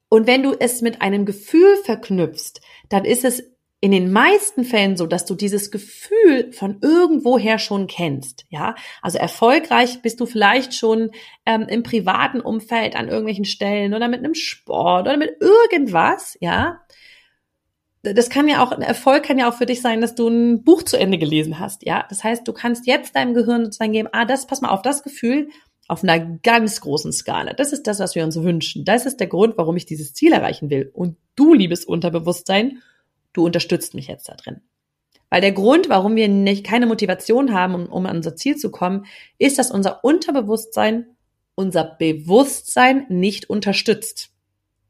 und 0.08 0.26
wenn 0.26 0.42
du 0.42 0.54
es 0.58 0.80
mit 0.80 1.02
einem 1.02 1.24
Gefühl 1.24 1.76
verknüpfst, 1.84 2.60
dann 2.88 3.04
ist 3.04 3.24
es 3.24 3.51
in 3.82 3.90
den 3.90 4.12
meisten 4.12 4.62
Fällen 4.62 4.96
so, 4.96 5.08
dass 5.08 5.24
du 5.24 5.34
dieses 5.34 5.72
Gefühl 5.72 6.52
von 6.52 6.78
irgendwoher 6.82 7.58
schon 7.58 7.88
kennst. 7.88 8.46
Ja, 8.48 8.76
also 9.02 9.18
erfolgreich 9.18 10.02
bist 10.02 10.20
du 10.20 10.26
vielleicht 10.26 10.72
schon 10.72 11.10
ähm, 11.46 11.66
im 11.68 11.82
privaten 11.82 12.40
Umfeld 12.40 12.94
an 12.94 13.08
irgendwelchen 13.08 13.44
Stellen 13.44 13.92
oder 13.92 14.06
mit 14.06 14.20
einem 14.20 14.34
Sport 14.34 15.08
oder 15.08 15.16
mit 15.16 15.32
irgendwas. 15.40 16.38
Ja, 16.40 16.82
das 18.04 18.30
kann 18.30 18.46
ja 18.46 18.64
auch 18.64 18.70
ein 18.70 18.82
Erfolg 18.82 19.24
kann 19.24 19.38
ja 19.38 19.48
auch 19.48 19.54
für 19.54 19.66
dich 19.66 19.82
sein, 19.82 20.00
dass 20.00 20.14
du 20.14 20.28
ein 20.28 20.62
Buch 20.62 20.84
zu 20.84 20.96
Ende 20.96 21.18
gelesen 21.18 21.58
hast. 21.58 21.84
Ja, 21.84 22.06
das 22.08 22.22
heißt, 22.22 22.46
du 22.46 22.52
kannst 22.52 22.86
jetzt 22.86 23.16
deinem 23.16 23.34
Gehirn 23.34 23.64
sozusagen 23.64 23.92
geben, 23.92 24.08
ah, 24.12 24.24
das 24.24 24.46
pass 24.46 24.60
mal 24.60 24.70
auf 24.70 24.82
das 24.82 25.02
Gefühl 25.02 25.48
auf 25.88 26.04
einer 26.04 26.20
ganz 26.20 26.80
großen 26.82 27.12
Skala. 27.12 27.52
Das 27.52 27.72
ist 27.72 27.88
das, 27.88 27.98
was 27.98 28.14
wir 28.14 28.22
uns 28.22 28.40
wünschen. 28.40 28.84
Das 28.84 29.06
ist 29.06 29.18
der 29.18 29.26
Grund, 29.26 29.58
warum 29.58 29.76
ich 29.76 29.86
dieses 29.86 30.14
Ziel 30.14 30.32
erreichen 30.32 30.70
will. 30.70 30.88
Und 30.94 31.16
du, 31.34 31.52
liebes 31.52 31.84
Unterbewusstsein, 31.84 32.80
du 33.32 33.44
unterstützt 33.44 33.94
mich 33.94 34.06
jetzt 34.08 34.28
da 34.28 34.34
drin. 34.34 34.60
Weil 35.30 35.40
der 35.40 35.52
Grund, 35.52 35.88
warum 35.88 36.14
wir 36.14 36.28
nicht 36.28 36.64
keine 36.64 36.86
Motivation 36.86 37.54
haben, 37.54 37.74
um, 37.74 37.86
um 37.86 38.06
an 38.06 38.16
unser 38.16 38.36
Ziel 38.36 38.56
zu 38.56 38.70
kommen, 38.70 39.06
ist, 39.38 39.58
dass 39.58 39.70
unser 39.70 40.04
Unterbewusstsein 40.04 41.06
unser 41.54 41.84
Bewusstsein 41.84 43.06
nicht 43.08 43.48
unterstützt. 43.48 44.30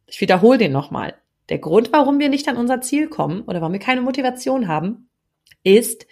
Ich 0.07 0.21
wiederhole 0.21 0.59
den 0.59 0.73
nochmal. 0.73 1.15
Der 1.49 1.59
Grund, 1.59 1.93
warum 1.93 2.19
wir 2.19 2.29
nicht 2.29 2.49
an 2.49 2.57
unser 2.57 2.81
Ziel 2.81 3.09
kommen 3.09 3.43
oder 3.43 3.61
warum 3.61 3.73
wir 3.73 3.81
keine 3.81 4.01
Motivation 4.01 4.69
haben, 4.69 5.09
ist, 5.65 6.07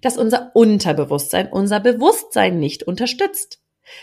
dass 0.00 0.18
unser 0.18 0.50
Unterbewusstsein 0.54 1.48
unser 1.50 1.80
Bewusstsein 1.80 2.58
nicht 2.58 2.82
unterstützt. 2.82 3.60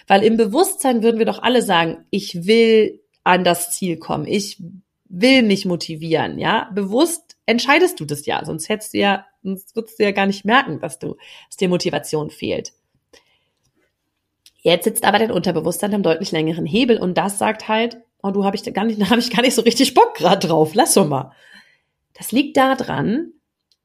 Weil 0.07 0.23
im 0.23 0.37
Bewusstsein 0.37 1.03
würden 1.03 1.19
wir 1.19 1.25
doch 1.25 1.41
alle 1.41 1.61
sagen, 1.61 2.05
ich 2.09 2.45
will 2.45 3.01
an 3.23 3.43
das 3.43 3.71
Ziel 3.71 3.97
kommen, 3.97 4.27
ich 4.27 4.61
will 5.09 5.43
mich 5.43 5.65
motivieren, 5.65 6.39
ja. 6.39 6.69
Bewusst 6.73 7.32
entscheidest 7.45 7.99
du 7.99 8.05
das 8.05 8.25
ja, 8.25 8.43
sonst 8.45 8.69
hättest 8.69 8.93
du 8.93 8.99
ja, 8.99 9.25
sonst 9.41 9.75
würdest 9.75 9.99
du 9.99 10.03
ja 10.03 10.11
gar 10.11 10.25
nicht 10.25 10.45
merken, 10.45 10.79
dass 10.79 10.99
du, 10.99 11.15
dass 11.49 11.57
dir 11.57 11.69
Motivation 11.69 12.29
fehlt. 12.29 12.73
Jetzt 14.61 14.85
sitzt 14.85 15.03
aber 15.03 15.19
dein 15.19 15.31
Unterbewusstsein 15.31 15.93
am 15.93 16.03
deutlich 16.03 16.31
längeren 16.31 16.65
Hebel 16.65 16.97
und 16.97 17.17
das 17.17 17.37
sagt 17.37 17.67
halt, 17.67 17.97
oh, 18.21 18.31
du 18.31 18.45
habe 18.45 18.55
ich 18.55 18.73
gar 18.73 18.85
nicht, 18.85 19.01
da 19.01 19.09
habe 19.09 19.19
ich 19.19 19.31
gar 19.31 19.41
nicht 19.41 19.55
so 19.55 19.61
richtig 19.61 19.93
Bock 19.93 20.15
gerade 20.15 20.47
drauf, 20.47 20.73
lass 20.73 20.93
doch 20.93 21.07
mal. 21.07 21.31
Das 22.13 22.31
liegt 22.31 22.57
daran, 22.57 23.33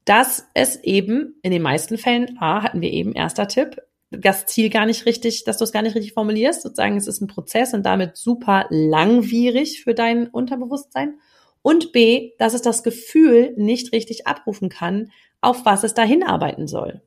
dass 0.05 0.49
es 0.55 0.77
eben 0.85 1.39
in 1.43 1.51
den 1.51 1.63
meisten 1.63 1.99
Fällen, 1.99 2.39
A, 2.41 2.63
hatten 2.63 2.81
wir 2.81 2.93
eben 2.93 3.13
erster 3.13 3.49
Tipp, 3.49 3.77
das 4.11 4.47
Ziel 4.47 4.71
gar 4.71 4.87
nicht 4.87 5.05
richtig, 5.05 5.45
dass 5.45 5.59
du 5.59 5.65
es 5.65 5.73
gar 5.73 5.83
nicht 5.83 5.95
richtig 5.95 6.15
formulierst. 6.15 6.63
Sozusagen, 6.63 6.97
es 6.97 7.07
ist 7.07 7.21
ein 7.21 7.27
Prozess 7.27 7.75
und 7.75 7.85
damit 7.85 8.17
super 8.17 8.67
langwierig 8.71 9.83
für 9.83 9.95
dein 9.95 10.29
Unterbewusstsein. 10.29 11.21
Und 11.69 11.93
B, 11.93 12.33
dass 12.39 12.55
es 12.55 12.63
das 12.63 12.83
Gefühl 12.83 13.53
nicht 13.59 13.93
richtig 13.93 14.27
abrufen 14.27 14.71
kann, 14.71 15.13
auf 15.43 15.67
was 15.67 15.85
es 15.85 15.93
da 15.93 16.03
hinarbeiten 16.03 16.67
soll. 16.67 17.03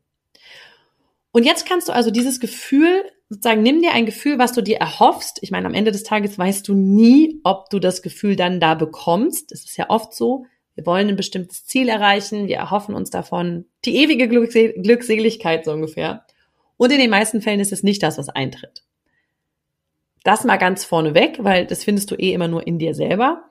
Und 1.32 1.46
jetzt 1.48 1.66
kannst 1.66 1.88
du 1.88 1.94
also 1.94 2.12
dieses 2.12 2.40
Gefühl, 2.40 3.04
sozusagen, 3.28 3.64
nimm 3.64 3.82
dir 3.82 3.94
ein 3.94 4.06
Gefühl, 4.06 4.38
was 4.38 4.54
du 4.54 4.62
dir 4.62 4.78
erhoffst. 4.78 5.40
Ich 5.42 5.50
meine, 5.50 5.66
am 5.66 5.74
Ende 5.74 5.92
des 5.92 6.04
Tages 6.04 6.38
weißt 6.38 6.68
du 6.68 6.76
nie, 6.76 7.42
ob 7.44 7.72
du 7.72 7.80
das 7.80 8.04
Gefühl 8.04 8.36
dann 8.36 8.60
da 8.60 8.76
bekommst. 8.76 9.52
Das 9.52 9.62
ist 9.64 9.78
ja 9.78 9.90
oft 9.90 10.14
so. 10.14 10.46
Wir 10.76 10.86
wollen 10.86 11.10
ein 11.10 11.16
bestimmtes 11.16 11.66
Ziel 11.66 11.90
erreichen. 11.90 12.48
Wir 12.48 12.58
erhoffen 12.58 12.94
uns 12.94 13.10
davon 13.10 13.66
die 13.84 13.96
ewige 13.96 14.28
Glückseligkeit 14.28 15.66
so 15.66 15.72
ungefähr. 15.72 16.28
Und 16.78 16.92
in 16.92 17.00
den 17.00 17.10
meisten 17.10 17.42
Fällen 17.42 17.62
ist 17.62 17.74
es 17.74 17.82
nicht 17.82 18.04
das, 18.04 18.20
was 18.20 18.30
eintritt. 18.30 18.84
Das 20.24 20.44
mal 20.44 20.58
ganz 20.58 20.86
vorneweg, 20.86 21.44
weil 21.44 21.66
das 21.66 21.84
findest 21.84 22.12
du 22.12 22.16
eh 22.16 22.32
immer 22.32 22.48
nur 22.48 22.68
in 22.68 22.78
dir 22.78 22.94
selber. 22.94 23.46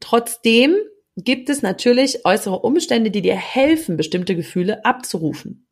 Trotzdem 0.00 0.76
gibt 1.16 1.50
es 1.50 1.62
natürlich 1.62 2.24
äußere 2.24 2.60
Umstände, 2.60 3.10
die 3.10 3.22
dir 3.22 3.36
helfen, 3.36 3.96
bestimmte 3.96 4.34
Gefühle 4.34 4.84
abzurufen. 4.84 5.66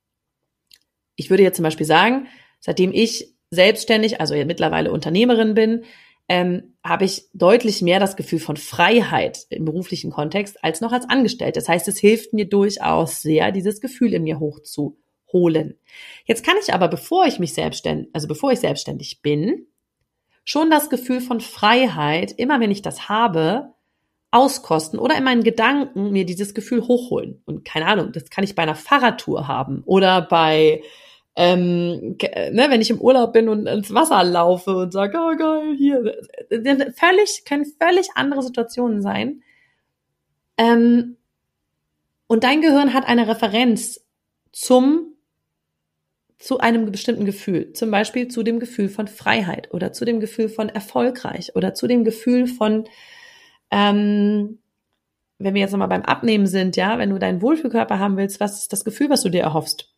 Ich 1.16 1.30
würde 1.30 1.42
jetzt 1.42 1.56
zum 1.56 1.64
Beispiel 1.64 1.86
sagen, 1.86 2.28
seitdem 2.60 2.92
ich 2.92 3.34
selbstständig, 3.50 4.20
also 4.20 4.34
mittlerweile 4.34 4.92
Unternehmerin 4.92 5.54
bin, 5.54 5.84
ähm, 6.28 6.74
habe 6.84 7.06
ich 7.06 7.28
deutlich 7.32 7.80
mehr 7.80 8.00
das 8.00 8.14
Gefühl 8.14 8.38
von 8.38 8.58
Freiheit 8.58 9.46
im 9.48 9.64
beruflichen 9.64 10.10
Kontext 10.10 10.62
als 10.62 10.80
noch 10.80 10.92
als 10.92 11.08
Angestellte. 11.08 11.58
Das 11.58 11.68
heißt, 11.68 11.88
es 11.88 11.98
hilft 11.98 12.34
mir 12.34 12.46
durchaus 12.46 13.22
sehr, 13.22 13.50
dieses 13.50 13.80
Gefühl 13.80 14.12
in 14.12 14.24
mir 14.24 14.38
hochzu 14.38 14.98
holen. 15.32 15.78
Jetzt 16.26 16.44
kann 16.44 16.56
ich 16.62 16.74
aber, 16.74 16.88
bevor 16.88 17.26
ich 17.26 17.38
mich 17.38 17.54
selbstständig, 17.54 18.10
also 18.12 18.28
bevor 18.28 18.52
ich 18.52 18.60
selbstständig 18.60 19.22
bin, 19.22 19.66
schon 20.44 20.70
das 20.70 20.90
Gefühl 20.90 21.20
von 21.20 21.40
Freiheit, 21.40 22.32
immer 22.32 22.60
wenn 22.60 22.70
ich 22.70 22.82
das 22.82 23.08
habe, 23.08 23.74
auskosten 24.30 24.98
oder 24.98 25.16
in 25.16 25.24
meinen 25.24 25.42
Gedanken 25.42 26.10
mir 26.10 26.26
dieses 26.26 26.54
Gefühl 26.54 26.82
hochholen. 26.82 27.42
Und 27.46 27.64
keine 27.64 27.86
Ahnung, 27.86 28.12
das 28.12 28.30
kann 28.30 28.44
ich 28.44 28.54
bei 28.54 28.62
einer 28.62 28.74
Fahrradtour 28.74 29.48
haben 29.48 29.82
oder 29.86 30.22
bei, 30.22 30.82
ähm, 31.34 32.16
ne, 32.20 32.66
wenn 32.68 32.82
ich 32.82 32.90
im 32.90 33.00
Urlaub 33.00 33.32
bin 33.32 33.48
und 33.48 33.66
ins 33.66 33.92
Wasser 33.94 34.22
laufe 34.24 34.76
und 34.76 34.92
sage, 34.92 35.18
oh 35.18 35.36
geil, 35.36 35.74
hier. 35.78 36.02
Völlig, 36.96 37.44
können 37.46 37.64
völlig 37.80 38.08
andere 38.14 38.42
Situationen 38.42 39.00
sein. 39.00 39.42
Ähm, 40.58 41.16
und 42.26 42.44
dein 42.44 42.60
Gehirn 42.60 42.92
hat 42.92 43.06
eine 43.06 43.28
Referenz 43.28 44.04
zum 44.52 45.14
zu 46.38 46.58
einem 46.58 46.92
bestimmten 46.92 47.24
Gefühl, 47.24 47.72
zum 47.72 47.90
Beispiel 47.90 48.28
zu 48.28 48.44
dem 48.44 48.60
Gefühl 48.60 48.88
von 48.88 49.08
Freiheit 49.08 49.72
oder 49.72 49.92
zu 49.92 50.04
dem 50.04 50.20
Gefühl 50.20 50.48
von 50.48 50.68
erfolgreich 50.68 51.56
oder 51.56 51.74
zu 51.74 51.88
dem 51.88 52.04
Gefühl 52.04 52.46
von, 52.46 52.84
ähm, 53.70 54.58
wenn 55.38 55.54
wir 55.54 55.60
jetzt 55.60 55.72
nochmal 55.72 55.88
beim 55.88 56.02
Abnehmen 56.02 56.46
sind, 56.46 56.76
ja, 56.76 56.98
wenn 56.98 57.10
du 57.10 57.18
deinen 57.18 57.42
Wohlfühlkörper 57.42 57.98
haben 57.98 58.16
willst, 58.16 58.40
was 58.40 58.58
ist 58.58 58.72
das 58.72 58.84
Gefühl, 58.84 59.10
was 59.10 59.22
du 59.22 59.28
dir 59.28 59.42
erhoffst? 59.42 59.92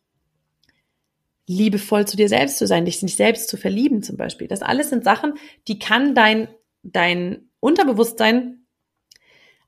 Liebevoll 1.47 2.07
zu 2.07 2.15
dir 2.15 2.29
selbst 2.29 2.57
zu 2.57 2.67
sein, 2.67 2.85
dich 2.85 3.01
nicht 3.01 3.17
selbst 3.17 3.49
zu 3.49 3.57
verlieben 3.57 4.03
zum 4.03 4.17
Beispiel. 4.17 4.47
Das 4.47 4.61
alles 4.61 4.89
sind 4.89 5.03
Sachen, 5.03 5.33
die 5.67 5.79
kann 5.79 6.13
dein, 6.13 6.47
dein 6.83 7.49
Unterbewusstsein 7.59 8.65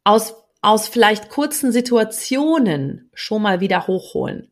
aus, 0.03 0.35
aus 0.61 0.87
vielleicht 0.87 1.29
kurzen 1.29 1.71
Situationen 1.71 3.09
schon 3.13 3.41
mal 3.41 3.59
wieder 3.59 3.87
hochholen. 3.87 4.51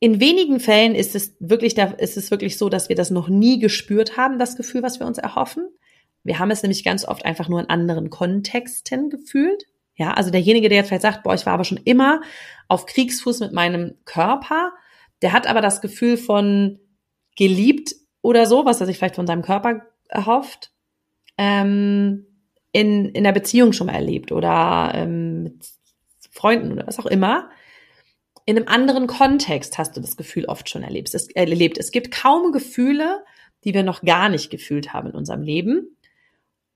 In 0.00 0.18
wenigen 0.18 0.58
Fällen 0.58 0.96
ist 0.96 1.14
es 1.14 1.36
wirklich, 1.38 1.78
ist 1.78 2.16
es 2.16 2.32
wirklich 2.32 2.58
so, 2.58 2.68
dass 2.68 2.88
wir 2.88 2.96
das 2.96 3.10
noch 3.10 3.28
nie 3.28 3.60
gespürt 3.60 4.16
haben, 4.16 4.40
das 4.40 4.56
Gefühl, 4.56 4.82
was 4.82 4.98
wir 4.98 5.06
uns 5.06 5.18
erhoffen. 5.18 5.68
Wir 6.24 6.38
haben 6.38 6.50
es 6.50 6.62
nämlich 6.62 6.84
ganz 6.84 7.06
oft 7.06 7.24
einfach 7.24 7.48
nur 7.48 7.60
in 7.60 7.68
anderen 7.68 8.10
Kontexten 8.10 9.10
gefühlt. 9.10 9.64
Ja, 9.94 10.14
also 10.14 10.30
derjenige, 10.30 10.68
der 10.68 10.78
jetzt 10.78 10.88
vielleicht 10.88 11.02
sagt, 11.02 11.22
boah, 11.22 11.34
ich 11.34 11.46
war 11.46 11.54
aber 11.54 11.64
schon 11.64 11.80
immer 11.84 12.22
auf 12.68 12.86
Kriegsfuß 12.86 13.40
mit 13.40 13.52
meinem 13.52 13.94
Körper, 14.04 14.72
der 15.20 15.32
hat 15.32 15.46
aber 15.46 15.60
das 15.60 15.80
Gefühl 15.80 16.16
von 16.16 16.80
geliebt 17.36 17.94
oder 18.20 18.46
so, 18.46 18.64
was 18.64 18.80
er 18.80 18.86
sich 18.86 18.98
vielleicht 18.98 19.16
von 19.16 19.26
seinem 19.26 19.42
Körper 19.42 19.82
erhofft, 20.08 20.72
ähm, 21.38 22.26
in, 22.72 23.10
in 23.10 23.24
der 23.24 23.32
Beziehung 23.32 23.72
schon 23.72 23.86
mal 23.86 23.94
erlebt 23.94 24.32
oder 24.32 24.92
ähm, 24.94 25.42
mit 25.44 25.66
Freunden 26.30 26.72
oder 26.72 26.86
was 26.86 26.98
auch 26.98 27.06
immer. 27.06 27.50
In 28.44 28.56
einem 28.56 28.66
anderen 28.66 29.06
Kontext 29.06 29.78
hast 29.78 29.96
du 29.96 30.00
das 30.00 30.16
Gefühl 30.16 30.46
oft 30.46 30.68
schon 30.68 30.82
erlebt. 30.82 31.14
Es, 31.14 31.28
erlebt. 31.28 31.78
es 31.78 31.92
gibt 31.92 32.10
kaum 32.10 32.50
Gefühle, 32.52 33.24
die 33.64 33.74
wir 33.74 33.82
noch 33.82 34.02
gar 34.02 34.28
nicht 34.28 34.50
gefühlt 34.50 34.92
haben 34.92 35.10
in 35.10 35.14
unserem 35.14 35.42
Leben. 35.42 35.96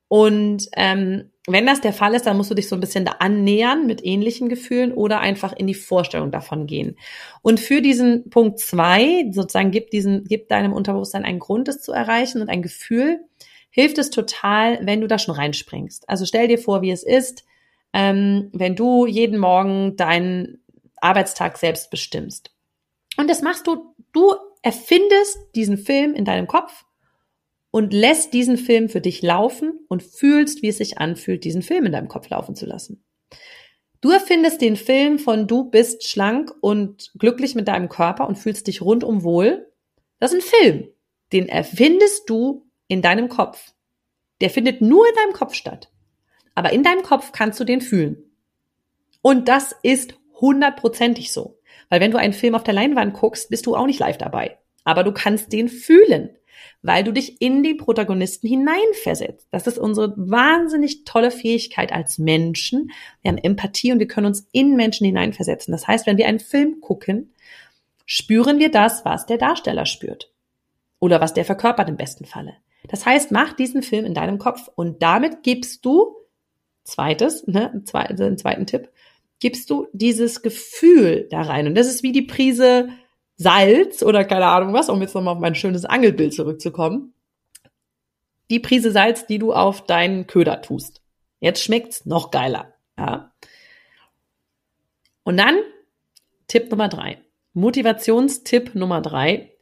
Und 0.08 0.68
ähm, 0.74 1.30
wenn 1.48 1.66
das 1.66 1.80
der 1.80 1.92
Fall 1.92 2.14
ist, 2.14 2.26
dann 2.26 2.36
musst 2.36 2.50
du 2.50 2.54
dich 2.54 2.68
so 2.68 2.76
ein 2.76 2.80
bisschen 2.80 3.04
da 3.04 3.12
annähern 3.18 3.86
mit 3.86 4.04
ähnlichen 4.04 4.48
Gefühlen 4.48 4.92
oder 4.92 5.20
einfach 5.20 5.52
in 5.52 5.66
die 5.66 5.74
Vorstellung 5.74 6.30
davon 6.30 6.66
gehen. 6.66 6.96
Und 7.42 7.60
für 7.60 7.80
diesen 7.80 8.30
Punkt 8.30 8.58
zwei, 8.58 9.26
sozusagen, 9.30 9.70
gibt 9.70 9.92
diesen, 9.92 10.24
gibt 10.24 10.50
deinem 10.50 10.72
Unterbewusstsein 10.72 11.24
einen 11.24 11.38
Grund, 11.38 11.68
es 11.68 11.82
zu 11.82 11.92
erreichen 11.92 12.40
und 12.40 12.48
ein 12.48 12.62
Gefühl, 12.62 13.20
hilft 13.70 13.98
es 13.98 14.10
total, 14.10 14.78
wenn 14.82 15.00
du 15.00 15.06
da 15.06 15.18
schon 15.18 15.34
reinspringst. 15.34 16.08
Also 16.08 16.24
stell 16.24 16.48
dir 16.48 16.58
vor, 16.58 16.82
wie 16.82 16.90
es 16.90 17.02
ist, 17.02 17.44
ähm, 17.92 18.50
wenn 18.52 18.74
du 18.74 19.06
jeden 19.06 19.38
Morgen 19.38 19.96
deinen 19.96 20.62
Arbeitstag 21.00 21.58
selbst 21.58 21.90
bestimmst. 21.90 22.50
Und 23.16 23.30
das 23.30 23.42
machst 23.42 23.66
du, 23.66 23.94
du 24.12 24.34
erfindest 24.62 25.38
diesen 25.54 25.78
Film 25.78 26.14
in 26.14 26.24
deinem 26.24 26.46
Kopf 26.46 26.84
und 27.76 27.92
lässt 27.92 28.32
diesen 28.32 28.56
Film 28.56 28.88
für 28.88 29.02
dich 29.02 29.20
laufen 29.20 29.80
und 29.88 30.02
fühlst, 30.02 30.62
wie 30.62 30.68
es 30.68 30.78
sich 30.78 30.96
anfühlt, 30.96 31.44
diesen 31.44 31.60
Film 31.60 31.84
in 31.84 31.92
deinem 31.92 32.08
Kopf 32.08 32.30
laufen 32.30 32.54
zu 32.54 32.64
lassen. 32.64 33.04
Du 34.00 34.10
erfindest 34.10 34.62
den 34.62 34.76
Film 34.76 35.18
von 35.18 35.46
du 35.46 35.64
bist 35.64 36.08
schlank 36.08 36.54
und 36.62 37.12
glücklich 37.18 37.54
mit 37.54 37.68
deinem 37.68 37.90
Körper 37.90 38.28
und 38.28 38.38
fühlst 38.38 38.66
dich 38.66 38.80
rundum 38.80 39.24
wohl. 39.24 39.70
Das 40.20 40.32
ist 40.32 40.38
ein 40.38 40.58
Film. 40.58 40.88
Den 41.34 41.50
erfindest 41.50 42.30
du 42.30 42.66
in 42.88 43.02
deinem 43.02 43.28
Kopf. 43.28 43.74
Der 44.40 44.48
findet 44.48 44.80
nur 44.80 45.06
in 45.06 45.14
deinem 45.14 45.34
Kopf 45.34 45.52
statt. 45.52 45.92
Aber 46.54 46.72
in 46.72 46.82
deinem 46.82 47.02
Kopf 47.02 47.32
kannst 47.32 47.60
du 47.60 47.64
den 47.64 47.82
fühlen. 47.82 48.24
Und 49.20 49.48
das 49.48 49.76
ist 49.82 50.14
hundertprozentig 50.40 51.30
so. 51.30 51.58
Weil 51.90 52.00
wenn 52.00 52.10
du 52.10 52.16
einen 52.16 52.32
Film 52.32 52.54
auf 52.54 52.64
der 52.64 52.72
Leinwand 52.72 53.12
guckst, 53.12 53.50
bist 53.50 53.66
du 53.66 53.76
auch 53.76 53.84
nicht 53.84 54.00
live 54.00 54.16
dabei. 54.16 54.56
Aber 54.84 55.04
du 55.04 55.12
kannst 55.12 55.52
den 55.52 55.68
fühlen 55.68 56.30
weil 56.82 57.04
du 57.04 57.12
dich 57.12 57.40
in 57.40 57.62
die 57.62 57.74
Protagonisten 57.74 58.48
hineinversetzt. 58.48 59.48
Das 59.50 59.66
ist 59.66 59.78
unsere 59.78 60.14
wahnsinnig 60.16 61.04
tolle 61.04 61.30
Fähigkeit 61.30 61.92
als 61.92 62.18
Menschen. 62.18 62.90
Wir 63.22 63.30
haben 63.30 63.38
Empathie 63.38 63.92
und 63.92 63.98
wir 63.98 64.08
können 64.08 64.26
uns 64.26 64.48
in 64.52 64.76
Menschen 64.76 65.06
hineinversetzen. 65.06 65.72
Das 65.72 65.86
heißt, 65.86 66.06
wenn 66.06 66.18
wir 66.18 66.26
einen 66.26 66.40
Film 66.40 66.80
gucken, 66.80 67.32
spüren 68.04 68.58
wir 68.58 68.70
das, 68.70 69.04
was 69.04 69.26
der 69.26 69.38
Darsteller 69.38 69.86
spürt. 69.86 70.32
Oder 70.98 71.20
was 71.20 71.34
der 71.34 71.44
verkörpert 71.44 71.88
im 71.88 71.96
besten 71.96 72.24
Falle. 72.24 72.54
Das 72.88 73.04
heißt, 73.04 73.32
mach 73.32 73.52
diesen 73.52 73.82
Film 73.82 74.04
in 74.04 74.14
deinem 74.14 74.38
Kopf 74.38 74.68
und 74.74 75.02
damit 75.02 75.42
gibst 75.42 75.84
du, 75.84 76.14
zweites, 76.84 77.46
ne, 77.46 77.82
zweiten, 77.84 78.38
zweiten 78.38 78.66
Tipp, 78.66 78.90
gibst 79.40 79.70
du 79.70 79.88
dieses 79.92 80.42
Gefühl 80.42 81.26
da 81.30 81.42
rein. 81.42 81.66
Und 81.66 81.74
das 81.74 81.88
ist 81.88 82.02
wie 82.02 82.12
die 82.12 82.22
Prise 82.22 82.88
Salz 83.36 84.02
oder 84.02 84.24
keine 84.24 84.46
Ahnung 84.46 84.72
was, 84.72 84.88
um 84.88 85.00
jetzt 85.02 85.14
nochmal 85.14 85.34
auf 85.34 85.40
mein 85.40 85.54
schönes 85.54 85.84
Angelbild 85.84 86.34
zurückzukommen. 86.34 87.12
Die 88.50 88.60
Prise 88.60 88.90
Salz, 88.92 89.26
die 89.26 89.38
du 89.38 89.52
auf 89.52 89.84
deinen 89.84 90.26
Köder 90.26 90.62
tust. 90.62 91.02
Jetzt 91.40 91.62
schmeckt's 91.62 92.06
noch 92.06 92.30
geiler. 92.30 92.74
Ja. 92.98 93.32
Und 95.24 95.36
dann 95.36 95.58
Tipp 96.48 96.70
Nummer 96.70 96.88
drei. 96.88 97.18
Motivationstipp 97.52 98.74
Nummer 98.74 99.00
drei. 99.00 99.52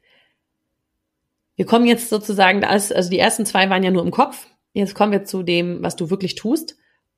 Wir 1.56 1.66
kommen 1.66 1.86
jetzt 1.86 2.10
sozusagen, 2.10 2.64
also 2.64 3.10
die 3.10 3.18
ersten 3.18 3.46
zwei 3.46 3.70
waren 3.70 3.82
ja 3.82 3.90
nur 3.90 4.02
im 4.02 4.10
Kopf. 4.10 4.46
Jetzt 4.72 4.94
kommen 4.94 5.12
wir 5.12 5.24
zu 5.24 5.42
dem, 5.42 5.82
was 5.82 5.96
du 5.96 6.10
wirklich 6.10 6.34
tust. 6.34 6.76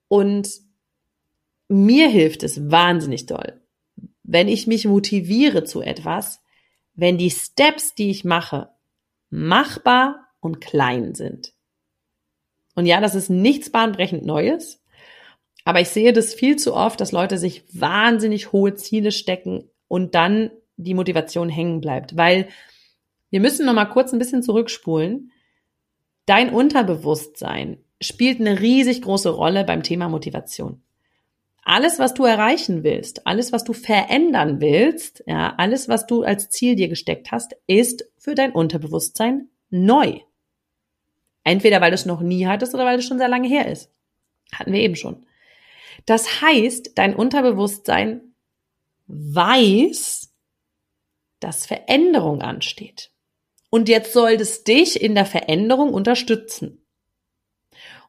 Und 0.08 0.48
mir 1.68 2.08
hilft 2.08 2.42
es 2.42 2.70
wahnsinnig 2.70 3.26
doll, 3.26 3.60
wenn 4.22 4.48
ich 4.48 4.66
mich 4.66 4.86
motiviere 4.86 5.64
zu 5.64 5.80
etwas, 5.80 6.42
wenn 6.96 7.18
die 7.18 7.30
Steps, 7.30 7.94
die 7.94 8.10
ich 8.10 8.24
mache, 8.24 8.70
machbar 9.30 10.28
und 10.40 10.60
klein 10.60 11.14
sind. 11.14 11.52
Und 12.74 12.86
ja, 12.86 13.00
das 13.00 13.14
ist 13.14 13.30
nichts 13.30 13.70
bahnbrechend 13.70 14.24
Neues, 14.24 14.82
aber 15.64 15.80
ich 15.80 15.88
sehe 15.88 16.12
das 16.12 16.34
viel 16.34 16.56
zu 16.56 16.74
oft, 16.74 17.00
dass 17.00 17.12
Leute 17.12 17.38
sich 17.38 17.64
wahnsinnig 17.72 18.52
hohe 18.52 18.74
Ziele 18.74 19.12
stecken 19.12 19.68
und 19.88 20.14
dann 20.14 20.50
die 20.76 20.94
Motivation 20.94 21.48
hängen 21.48 21.80
bleibt, 21.80 22.16
weil 22.16 22.48
wir 23.30 23.40
müssen 23.40 23.66
noch 23.66 23.74
mal 23.74 23.86
kurz 23.86 24.12
ein 24.12 24.18
bisschen 24.18 24.42
zurückspulen. 24.42 25.32
Dein 26.26 26.50
Unterbewusstsein 26.50 27.78
spielt 28.00 28.40
eine 28.40 28.60
riesig 28.60 29.02
große 29.02 29.30
Rolle 29.30 29.64
beim 29.64 29.82
Thema 29.82 30.08
Motivation 30.08 30.82
alles, 31.66 31.98
was 31.98 32.14
du 32.14 32.24
erreichen 32.24 32.84
willst, 32.84 33.26
alles, 33.26 33.50
was 33.50 33.64
du 33.64 33.72
verändern 33.72 34.60
willst, 34.60 35.24
ja, 35.26 35.52
alles, 35.56 35.88
was 35.88 36.06
du 36.06 36.22
als 36.22 36.48
Ziel 36.48 36.76
dir 36.76 36.88
gesteckt 36.88 37.32
hast, 37.32 37.56
ist 37.66 38.08
für 38.16 38.36
dein 38.36 38.52
Unterbewusstsein 38.52 39.48
neu. 39.68 40.20
Entweder 41.42 41.80
weil 41.80 41.90
du 41.90 41.96
es 41.96 42.06
noch 42.06 42.20
nie 42.20 42.46
hattest 42.46 42.72
oder 42.72 42.84
weil 42.84 43.00
es 43.00 43.04
schon 43.04 43.18
sehr 43.18 43.28
lange 43.28 43.48
her 43.48 43.66
ist. 43.66 43.90
Hatten 44.52 44.72
wir 44.72 44.78
eben 44.78 44.94
schon. 44.94 45.26
Das 46.04 46.40
heißt, 46.40 46.92
dein 46.94 47.16
Unterbewusstsein 47.16 48.20
weiß, 49.08 50.32
dass 51.40 51.66
Veränderung 51.66 52.42
ansteht. 52.42 53.10
Und 53.70 53.88
jetzt 53.88 54.12
soll 54.12 54.34
es 54.34 54.62
dich 54.62 55.02
in 55.02 55.16
der 55.16 55.26
Veränderung 55.26 55.92
unterstützen. 55.92 56.86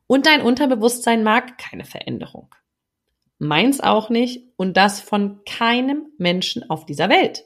Und 0.05 0.27
dein 0.27 0.43
Unterbewusstsein 0.43 1.23
mag 1.23 1.57
keine 1.57 1.85
Veränderung. 1.85 2.49
Meins 3.39 3.81
auch 3.81 4.09
nicht 4.09 4.43
und 4.55 4.77
das 4.77 4.99
von 4.99 5.41
keinem 5.45 6.07
Menschen 6.17 6.69
auf 6.69 6.85
dieser 6.85 7.09
Welt. 7.09 7.45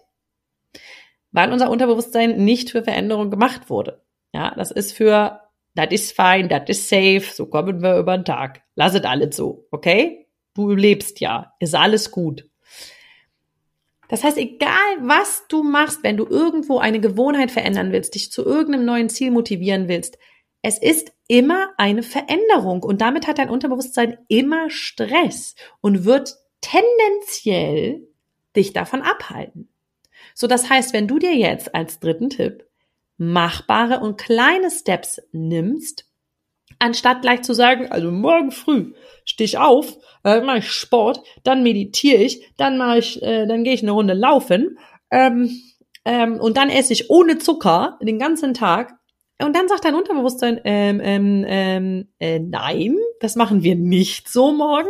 Weil 1.32 1.52
unser 1.52 1.70
Unterbewusstsein 1.70 2.44
nicht 2.44 2.72
für 2.72 2.84
Veränderung 2.84 3.30
gemacht 3.30 3.70
wurde. 3.70 4.02
Ja, 4.34 4.54
das 4.56 4.72
ist 4.72 4.94
für, 4.94 5.42
that 5.76 5.92
is 5.92 6.12
fine, 6.12 6.48
that 6.50 6.70
is 6.70 6.88
safe, 6.88 7.24
so 7.34 7.46
kommen 7.46 7.82
wir 7.82 7.98
über 7.98 8.18
den 8.18 8.26
Tag. 8.26 8.64
Lass 8.76 8.96
es 8.96 9.04
alles 9.04 9.36
so, 9.36 9.68
okay? 9.72 10.28
Du 10.54 10.72
lebst 10.72 11.20
ja, 11.20 11.54
ist 11.60 11.76
alles 11.76 12.12
gut. 12.12 12.46
Das 14.12 14.26
heißt, 14.26 14.38
egal 14.38 14.98
was 15.00 15.46
du 15.48 15.64
machst, 15.64 16.04
wenn 16.04 16.18
du 16.18 16.26
irgendwo 16.26 16.80
eine 16.80 17.00
Gewohnheit 17.00 17.50
verändern 17.50 17.94
willst, 17.94 18.16
dich 18.16 18.30
zu 18.30 18.44
irgendeinem 18.44 18.86
neuen 18.86 19.10
Ziel 19.10 19.32
motivieren 19.32 19.88
willst, 19.88 20.18
es 20.62 20.78
ist 20.78 21.14
immer 21.32 21.70
eine 21.78 22.04
Veränderung 22.04 22.84
und 22.84 23.00
damit 23.00 23.26
hat 23.26 23.38
dein 23.38 23.50
Unterbewusstsein 23.50 24.18
immer 24.28 24.70
Stress 24.70 25.56
und 25.80 26.04
wird 26.04 26.36
tendenziell 26.60 28.06
dich 28.54 28.74
davon 28.74 29.02
abhalten. 29.02 29.70
So, 30.36 30.48
das 30.48 30.70
heißt, 30.70 30.92
wenn 30.92 31.08
du 31.08 31.20
dir 31.20 31.34
jetzt 31.34 31.74
als 31.74 32.02
dritten 32.02 32.30
Tipp 32.30 32.66
machbare 33.16 34.02
und 34.02 34.20
kleine 34.20 34.70
Steps 34.70 35.22
nimmst, 35.32 36.06
anstatt 36.80 37.22
gleich 37.22 37.44
zu 37.44 37.54
sagen, 37.54 37.90
also 37.90 38.12
morgen 38.12 38.52
früh 38.52 38.94
stehe 39.24 39.46
ich 39.46 39.58
auf, 39.58 39.98
äh, 40.26 40.42
mache 40.42 40.58
ich 40.58 40.70
Sport, 40.70 41.22
dann 41.44 41.64
meditiere 41.64 42.22
ich, 42.22 42.52
dann 42.58 42.78
mache 42.78 42.98
ich, 42.98 43.22
äh, 43.22 43.48
dann 43.48 43.64
gehe 43.64 43.74
ich 43.74 43.84
eine 43.84 43.92
Runde 43.92 44.16
laufen 44.16 44.78
ähm, 45.12 45.50
ähm, 46.04 46.42
und 46.42 46.58
dann 46.58 46.70
esse 46.70 46.92
ich 46.92 47.10
ohne 47.10 47.38
Zucker 47.38 47.98
den 48.02 48.20
ganzen 48.20 48.54
Tag, 48.54 48.98
und 49.46 49.56
dann 49.56 49.68
sagt 49.68 49.86
dein 49.86 49.96
Unterbewusstsein, 49.96 50.60
ähm, 50.64 51.00
ähm, 51.04 51.46
ähm, 51.48 52.08
äh, 52.20 52.40
nein, 52.40 52.98
das 53.20 53.36
machen 53.36 53.64
wir 53.64 53.76
nicht 53.76 54.28
so 54.30 54.52
morgen. 54.52 54.90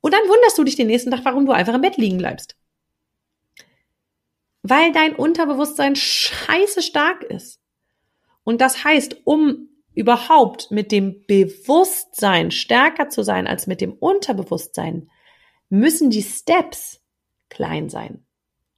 Und 0.00 0.12
dann 0.12 0.28
wunderst 0.28 0.58
du 0.58 0.64
dich 0.64 0.76
den 0.76 0.88
nächsten 0.88 1.10
Tag, 1.10 1.24
warum 1.24 1.46
du 1.46 1.52
einfach 1.52 1.74
im 1.74 1.80
Bett 1.80 1.96
liegen 1.96 2.18
bleibst. 2.18 2.56
Weil 4.62 4.92
dein 4.92 5.14
Unterbewusstsein 5.14 5.96
scheiße 5.96 6.82
stark 6.82 7.24
ist. 7.24 7.60
Und 8.44 8.60
das 8.60 8.84
heißt, 8.84 9.22
um 9.24 9.68
überhaupt 9.94 10.70
mit 10.70 10.92
dem 10.92 11.24
Bewusstsein 11.26 12.50
stärker 12.50 13.08
zu 13.08 13.22
sein 13.22 13.46
als 13.46 13.66
mit 13.66 13.80
dem 13.80 13.92
Unterbewusstsein, 13.92 15.10
müssen 15.68 16.10
die 16.10 16.22
Steps 16.22 17.00
klein 17.48 17.88
sein. 17.88 18.23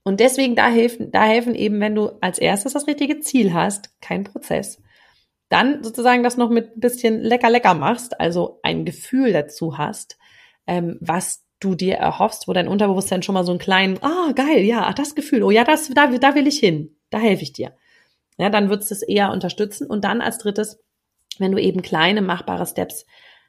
Und 0.07 0.21
deswegen 0.21 0.55
da 0.55 0.69
helfen, 0.69 1.11
da 1.11 1.25
helfen 1.25 1.57
eben, 1.57 1.81
wenn 1.81 1.97
du 1.97 2.11
als 2.21 2.39
erstes 2.39 2.75
das 2.75 2.87
richtige 2.87 3.19
Ziel 3.19 3.53
hast, 3.53 3.91
kein 4.01 4.23
Prozess. 4.23 4.81
Dann 5.49 5.83
sozusagen 5.83 6.23
das 6.23 6.37
noch 6.37 6.49
mit 6.49 6.77
ein 6.77 6.81
bisschen 6.81 7.23
lecker 7.23 7.51
lecker 7.51 7.75
machst, 7.75 8.21
also 8.21 8.61
ein 8.63 8.85
Gefühl 8.85 9.33
dazu 9.33 9.79
hast, 9.79 10.17
ähm, 10.69 10.97
was 11.01 11.45
du 11.59 11.75
dir 11.75 11.97
erhoffst, 11.97 12.47
wo 12.47 12.53
dein 12.53 12.69
Unterbewusstsein 12.69 13.25
schon 13.25 13.33
mal 13.33 13.43
so 13.43 13.51
einen 13.51 13.59
kleinen, 13.59 13.99
ah, 14.01 14.29
oh, 14.29 14.33
geil, 14.33 14.61
ja, 14.61 14.93
das 14.93 15.17
Gefühl, 15.17 15.43
oh 15.43 15.51
ja, 15.51 15.65
das, 15.65 15.89
da, 15.89 16.07
da 16.07 16.37
will 16.37 16.47
ich 16.47 16.61
hin, 16.61 16.97
da 17.11 17.19
helfe 17.19 17.43
ich 17.43 17.53
dir. 17.53 17.75
Ja, 18.39 18.49
dann 18.49 18.69
würdest 18.69 18.93
du 18.93 18.95
es 18.95 19.03
eher 19.03 19.33
unterstützen. 19.33 19.89
Und 19.89 20.05
dann 20.05 20.21
als 20.21 20.39
drittes, 20.39 20.79
wenn 21.41 21.51
du 21.51 21.61
eben 21.61 21.83
kleine 21.83 22.23
machbare 22.23 22.67
Steps 22.67 23.07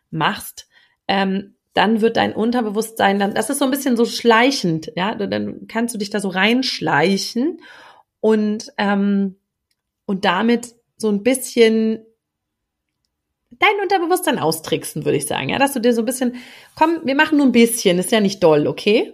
machst, 0.09 0.67
ähm, 1.07 1.55
dann 1.77 2.01
wird 2.01 2.17
dein 2.17 2.33
Unterbewusstsein, 2.33 3.19
dann, 3.19 3.35
das 3.35 3.49
ist 3.49 3.59
so 3.59 3.65
ein 3.65 3.71
bisschen 3.71 3.95
so 3.95 4.05
schleichend, 4.05 4.91
ja, 4.95 5.13
dann 5.13 5.67
kannst 5.67 5.93
du 5.93 5.99
dich 5.99 6.09
da 6.09 6.19
so 6.19 6.29
reinschleichen 6.29 7.61
und, 8.19 8.73
ähm, 8.77 9.35
und 10.05 10.25
damit 10.25 10.75
so 10.97 11.09
ein 11.09 11.21
bisschen 11.21 12.03
dein 13.51 13.79
Unterbewusstsein 13.81 14.39
austricksen, 14.39 15.05
würde 15.05 15.17
ich 15.17 15.27
sagen, 15.27 15.49
ja, 15.49 15.59
dass 15.59 15.73
du 15.73 15.79
dir 15.79 15.93
so 15.93 16.01
ein 16.01 16.05
bisschen, 16.05 16.35
komm, 16.75 17.01
wir 17.03 17.15
machen 17.15 17.37
nur 17.37 17.47
ein 17.47 17.51
bisschen, 17.51 17.99
ist 17.99 18.11
ja 18.11 18.21
nicht 18.21 18.43
doll, 18.43 18.67
okay? 18.67 19.13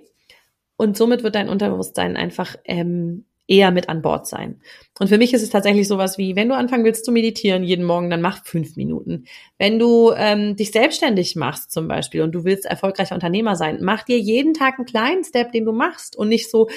Und 0.78 0.98
somit 0.98 1.24
wird 1.24 1.36
dein 1.36 1.50
Unterbewusstsein 1.50 2.16
einfach 2.16 2.56
ähm, 2.64 3.26
eher 3.48 3.72
mit 3.72 3.90
an 3.90 4.02
Bord 4.02 4.28
sein. 4.28 4.62
Und 5.00 5.10
für 5.10 5.18
mich 5.18 5.34
ist 5.34 5.42
es 5.42 5.50
tatsächlich 5.50 5.88
sowas 5.88 6.18
wie, 6.18 6.36
wenn 6.36 6.50
du 6.50 6.56
anfangen 6.56 6.86
willst 6.86 7.06
zu 7.06 7.12
meditieren 7.12 7.64
jeden 7.64 7.86
Morgen, 7.86 8.10
dann 8.10 8.22
mach 8.22 8.46
fünf 8.46 8.76
Minuten. 8.76 9.26
Wenn 9.58 9.80
du 9.80 10.12
ähm, 10.16 10.56
dich 10.56 10.72
selbstständig 10.72 11.36
machst 11.36 11.72
zum 11.72 11.88
Beispiel 11.88 12.22
und 12.22 12.32
du 12.32 12.46
willst 12.46 12.66
erfolgreicher 12.66 13.16
Unternehmer 13.16 13.56
sein, 13.56 13.80
mach 13.82 14.04
dir 14.04 14.18
jeden 14.18 14.54
Tag 14.54 14.78
einen 14.78 14.86
kleinen 14.86 15.24
Step, 15.24 15.52
den 15.52 15.66
du 15.66 15.74
machst 15.74 16.16
und 16.16 16.30
nicht 16.30 16.50
so, 16.50 16.70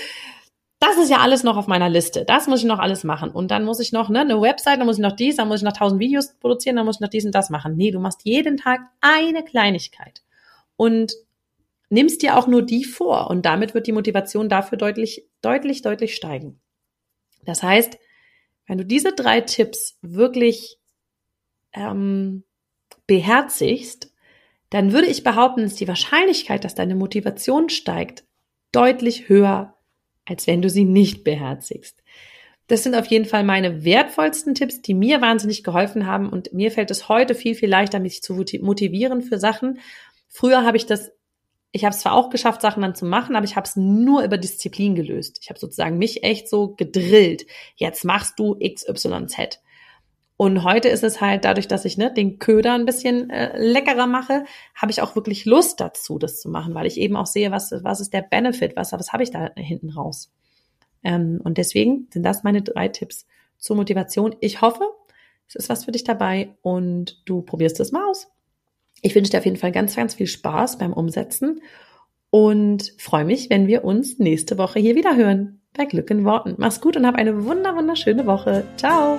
das 0.78 0.98
ist 0.98 1.10
ja 1.10 1.18
alles 1.18 1.42
noch 1.42 1.56
auf 1.56 1.68
meiner 1.68 1.88
Liste. 1.88 2.24
Das 2.24 2.48
muss 2.48 2.60
ich 2.60 2.66
noch 2.66 2.78
alles 2.78 3.02
machen. 3.02 3.30
Und 3.30 3.50
dann 3.50 3.64
muss 3.64 3.80
ich 3.80 3.92
noch 3.92 4.08
ne, 4.08 4.20
eine 4.20 4.40
Website, 4.40 4.78
dann 4.78 4.86
muss 4.86 4.96
ich 4.96 5.02
noch 5.02 5.16
dies, 5.16 5.36
dann 5.36 5.48
muss 5.48 5.60
ich 5.60 5.64
noch 5.64 5.72
tausend 5.72 6.00
Videos 6.00 6.34
produzieren, 6.38 6.76
dann 6.76 6.84
muss 6.84 6.96
ich 6.96 7.00
noch 7.00 7.08
dies 7.08 7.24
und 7.24 7.34
das 7.34 7.48
machen. 7.48 7.76
Nee, 7.76 7.92
du 7.92 8.00
machst 8.00 8.20
jeden 8.24 8.56
Tag 8.56 8.80
eine 9.00 9.42
Kleinigkeit. 9.42 10.22
Und 10.76 11.14
nimmst 11.88 12.22
dir 12.22 12.36
auch 12.36 12.46
nur 12.46 12.62
die 12.62 12.84
vor 12.84 13.30
und 13.30 13.46
damit 13.46 13.74
wird 13.74 13.86
die 13.86 13.92
Motivation 13.92 14.48
dafür 14.48 14.78
deutlich, 14.78 15.26
deutlich, 15.40 15.82
deutlich 15.82 16.14
steigen. 16.14 16.60
Das 17.44 17.62
heißt, 17.62 17.98
wenn 18.66 18.78
du 18.78 18.84
diese 18.84 19.12
drei 19.12 19.40
Tipps 19.40 19.96
wirklich 20.02 20.78
ähm, 21.72 22.44
beherzigst, 23.06 24.12
dann 24.70 24.92
würde 24.92 25.06
ich 25.06 25.22
behaupten, 25.22 25.60
ist 25.60 25.78
die 25.78 25.88
Wahrscheinlichkeit, 25.88 26.64
dass 26.64 26.74
deine 26.74 26.96
Motivation 26.96 27.68
steigt, 27.68 28.24
deutlich 28.72 29.28
höher, 29.28 29.76
als 30.24 30.48
wenn 30.48 30.60
du 30.60 30.68
sie 30.68 30.84
nicht 30.84 31.22
beherzigst. 31.22 32.02
Das 32.66 32.82
sind 32.82 32.96
auf 32.96 33.06
jeden 33.06 33.26
Fall 33.26 33.44
meine 33.44 33.84
wertvollsten 33.84 34.56
Tipps, 34.56 34.82
die 34.82 34.94
mir 34.94 35.20
wahnsinnig 35.20 35.62
geholfen 35.62 36.06
haben 36.06 36.28
und 36.28 36.52
mir 36.52 36.72
fällt 36.72 36.90
es 36.90 37.08
heute 37.08 37.36
viel, 37.36 37.54
viel 37.54 37.68
leichter, 37.68 38.00
mich 38.00 38.22
zu 38.22 38.34
motivieren 38.34 39.22
für 39.22 39.38
Sachen. 39.38 39.78
Früher 40.28 40.64
habe 40.64 40.76
ich 40.76 40.86
das 40.86 41.12
ich 41.72 41.84
habe 41.84 41.94
es 41.94 42.00
zwar 42.00 42.14
auch 42.14 42.30
geschafft, 42.30 42.62
Sachen 42.62 42.82
dann 42.82 42.94
zu 42.94 43.04
machen, 43.04 43.36
aber 43.36 43.44
ich 43.44 43.56
habe 43.56 43.66
es 43.66 43.76
nur 43.76 44.22
über 44.22 44.38
Disziplin 44.38 44.94
gelöst. 44.94 45.38
Ich 45.42 45.50
habe 45.50 45.58
sozusagen 45.58 45.98
mich 45.98 46.22
echt 46.22 46.48
so 46.48 46.74
gedrillt. 46.74 47.46
Jetzt 47.76 48.04
machst 48.04 48.38
du 48.38 48.56
XYZ. 48.58 49.60
Und 50.38 50.64
heute 50.64 50.88
ist 50.88 51.02
es 51.02 51.20
halt 51.20 51.44
dadurch, 51.44 51.66
dass 51.66 51.86
ich 51.86 51.96
ne, 51.96 52.12
den 52.12 52.38
Köder 52.38 52.74
ein 52.74 52.84
bisschen 52.84 53.30
äh, 53.30 53.58
leckerer 53.58 54.06
mache, 54.06 54.44
habe 54.74 54.92
ich 54.92 55.00
auch 55.00 55.16
wirklich 55.16 55.46
Lust 55.46 55.80
dazu, 55.80 56.18
das 56.18 56.40
zu 56.40 56.50
machen, 56.50 56.74
weil 56.74 56.86
ich 56.86 56.98
eben 56.98 57.16
auch 57.16 57.26
sehe, 57.26 57.50
was, 57.50 57.72
was 57.72 58.00
ist 58.00 58.12
der 58.12 58.22
Benefit, 58.22 58.76
was, 58.76 58.92
was 58.92 59.12
habe 59.12 59.22
ich 59.22 59.30
da 59.30 59.50
hinten 59.56 59.90
raus. 59.90 60.30
Ähm, 61.02 61.40
und 61.42 61.56
deswegen 61.56 62.08
sind 62.12 62.22
das 62.22 62.42
meine 62.42 62.60
drei 62.60 62.88
Tipps 62.88 63.26
zur 63.56 63.76
Motivation. 63.76 64.36
Ich 64.40 64.60
hoffe, 64.60 64.84
es 65.48 65.54
ist 65.54 65.68
was 65.70 65.86
für 65.86 65.92
dich 65.92 66.04
dabei 66.04 66.54
und 66.60 67.22
du 67.24 67.40
probierst 67.40 67.80
es 67.80 67.92
mal 67.92 68.06
aus. 68.08 68.28
Ich 69.02 69.14
wünsche 69.14 69.30
dir 69.30 69.38
auf 69.38 69.44
jeden 69.44 69.56
Fall 69.56 69.72
ganz, 69.72 69.96
ganz 69.96 70.14
viel 70.14 70.26
Spaß 70.26 70.78
beim 70.78 70.92
Umsetzen 70.92 71.60
und 72.30 72.92
freue 72.98 73.24
mich, 73.24 73.50
wenn 73.50 73.66
wir 73.66 73.84
uns 73.84 74.18
nächste 74.18 74.58
Woche 74.58 74.78
hier 74.78 74.94
wieder 74.94 75.16
hören 75.16 75.60
bei 75.76 75.84
Glück 75.84 76.10
in 76.10 76.24
Worten. 76.24 76.54
Mach's 76.58 76.80
gut 76.80 76.96
und 76.96 77.06
hab 77.06 77.14
eine 77.14 77.44
wunder, 77.44 77.76
wunderschöne 77.76 78.26
Woche. 78.26 78.64
Ciao! 78.76 79.18